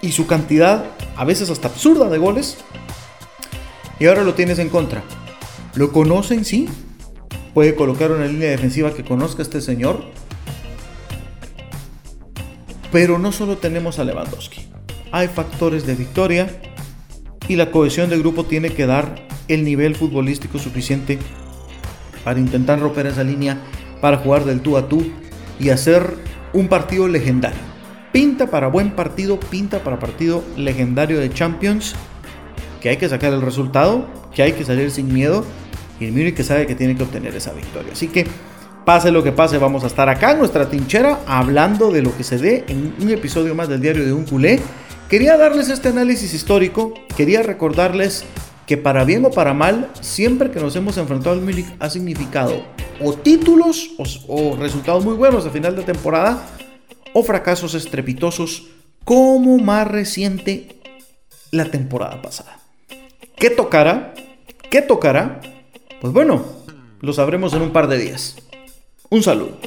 Y 0.02 0.12
su 0.12 0.28
cantidad, 0.28 0.86
a 1.16 1.26
veces 1.26 1.50
hasta 1.50 1.68
absurda, 1.68 2.10
de 2.10 2.18
goles. 2.18 2.58
Y 4.00 4.08
ahora 4.08 4.24
lo 4.24 4.34
tienes 4.34 4.60
en 4.60 4.70
contra. 4.70 5.04
¿Lo 5.76 5.92
conocen? 5.92 6.44
Sí. 6.44 6.68
Puede 7.54 7.76
colocar 7.76 8.12
una 8.12 8.26
línea 8.26 8.50
defensiva 8.50 8.94
que 8.94 9.04
conozca 9.04 9.42
a 9.42 9.44
este 9.44 9.62
señor 9.62 10.04
pero 12.92 13.18
no 13.18 13.32
solo 13.32 13.58
tenemos 13.58 14.00
a 14.00 14.04
Lewandowski, 14.04 14.68
hay 15.12 15.28
factores 15.30 15.86
de 15.86 15.96
victoria 15.96 16.50
y 17.52 17.58
la 17.58 17.70
cohesión 17.70 18.10
del 18.10 18.22
grupo 18.22 18.46
tiene 18.46 18.70
que 18.70 18.86
dar 18.86 19.28
el 19.50 19.66
nivel 19.66 19.96
futbolístico 19.96 20.58
suficiente 20.58 21.20
para 22.24 22.40
intentar 22.40 22.80
romper 22.80 23.08
esa 23.08 23.26
línea, 23.26 23.58
para 24.00 24.16
jugar 24.16 24.46
del 24.46 24.62
tú 24.62 24.78
a 24.78 24.88
tú 24.88 25.04
y 25.60 25.70
hacer 25.70 26.16
un 26.54 26.70
partido 26.70 27.10
legendario. 27.10 27.60
Pinta 28.14 28.48
para 28.48 28.68
buen 28.68 28.92
partido, 28.92 29.38
pinta 29.38 29.84
para 29.84 30.00
partido 30.00 30.46
legendario 30.56 31.20
de 31.20 31.30
Champions, 31.30 31.94
que 32.80 32.88
hay 32.88 32.96
que 32.96 33.10
sacar 33.10 33.34
el 33.34 33.42
resultado, 33.42 34.08
que 34.34 34.44
hay 34.44 34.54
que 34.54 34.64
salir 34.64 34.90
sin 34.90 35.14
miedo 35.14 35.44
y 36.00 36.06
el 36.06 36.14
Múnich 36.14 36.36
que 36.36 36.44
sabe 36.46 36.66
que 36.66 36.76
tiene 36.76 36.96
que 36.96 37.04
obtener 37.04 37.36
esa 37.36 37.52
victoria. 37.52 37.92
Así 37.92 38.08
que 38.08 38.26
Pase 38.86 39.12
lo 39.12 39.22
que 39.22 39.32
pase, 39.32 39.60
vamos 39.60 39.84
a 39.84 39.88
estar 39.88 40.10
acá 40.10 40.32
en 40.32 40.40
nuestra 40.40 40.68
tinchera 40.68 41.20
hablando 41.28 41.92
de 41.92 42.02
lo 42.02 42.18
que 42.18 42.24
se 42.24 42.40
dé 42.40 42.66
en 42.68 42.96
un 43.00 43.12
episodio 43.12 43.54
más 43.54 43.70
del 43.70 43.80
diario 43.80 44.04
de 44.04 44.12
un 44.12 44.26
culé. 44.26 44.60
Quería 45.12 45.36
darles 45.36 45.68
este 45.68 45.90
análisis 45.90 46.34
histórico, 46.34 46.94
quería 47.18 47.44
recordarles 47.44 48.24
que 48.66 48.78
para 48.78 49.04
bien 49.04 49.26
o 49.26 49.30
para 49.30 49.54
mal, 49.54 49.92
siempre 50.00 50.52
que 50.52 50.62
nos 50.62 50.74
hemos 50.78 50.96
enfrentado 50.96 51.36
al 51.36 51.42
Múnich 51.42 51.66
ha 51.80 51.90
significado 51.90 52.64
o 53.02 53.12
títulos 53.12 53.90
o, 54.30 54.56
resultados 54.56 55.04
muy 55.04 55.16
buenos 55.16 55.46
a 55.46 55.50
final 55.50 55.76
de 55.76 55.84
temporada 55.84 56.48
o 57.12 57.24
fracasos 57.24 57.74
estrepitosos 57.74 58.70
como 59.04 59.58
más 59.58 59.86
reciente 59.86 60.80
la 61.52 61.66
temporada 61.66 62.22
pasada. 62.22 62.60
¿Qué 63.36 63.50
tocará? 63.50 64.14
¿Qué 64.70 64.82
tocará? 64.82 65.42
Pues 66.00 66.14
bueno, 66.14 66.46
lo 67.02 67.12
sabremos 67.12 67.54
en 67.54 67.64
un 67.64 67.74
par 67.74 67.90
de 67.90 67.98
días. 67.98 68.38
Un 69.10 69.24
saludo. 69.24 69.58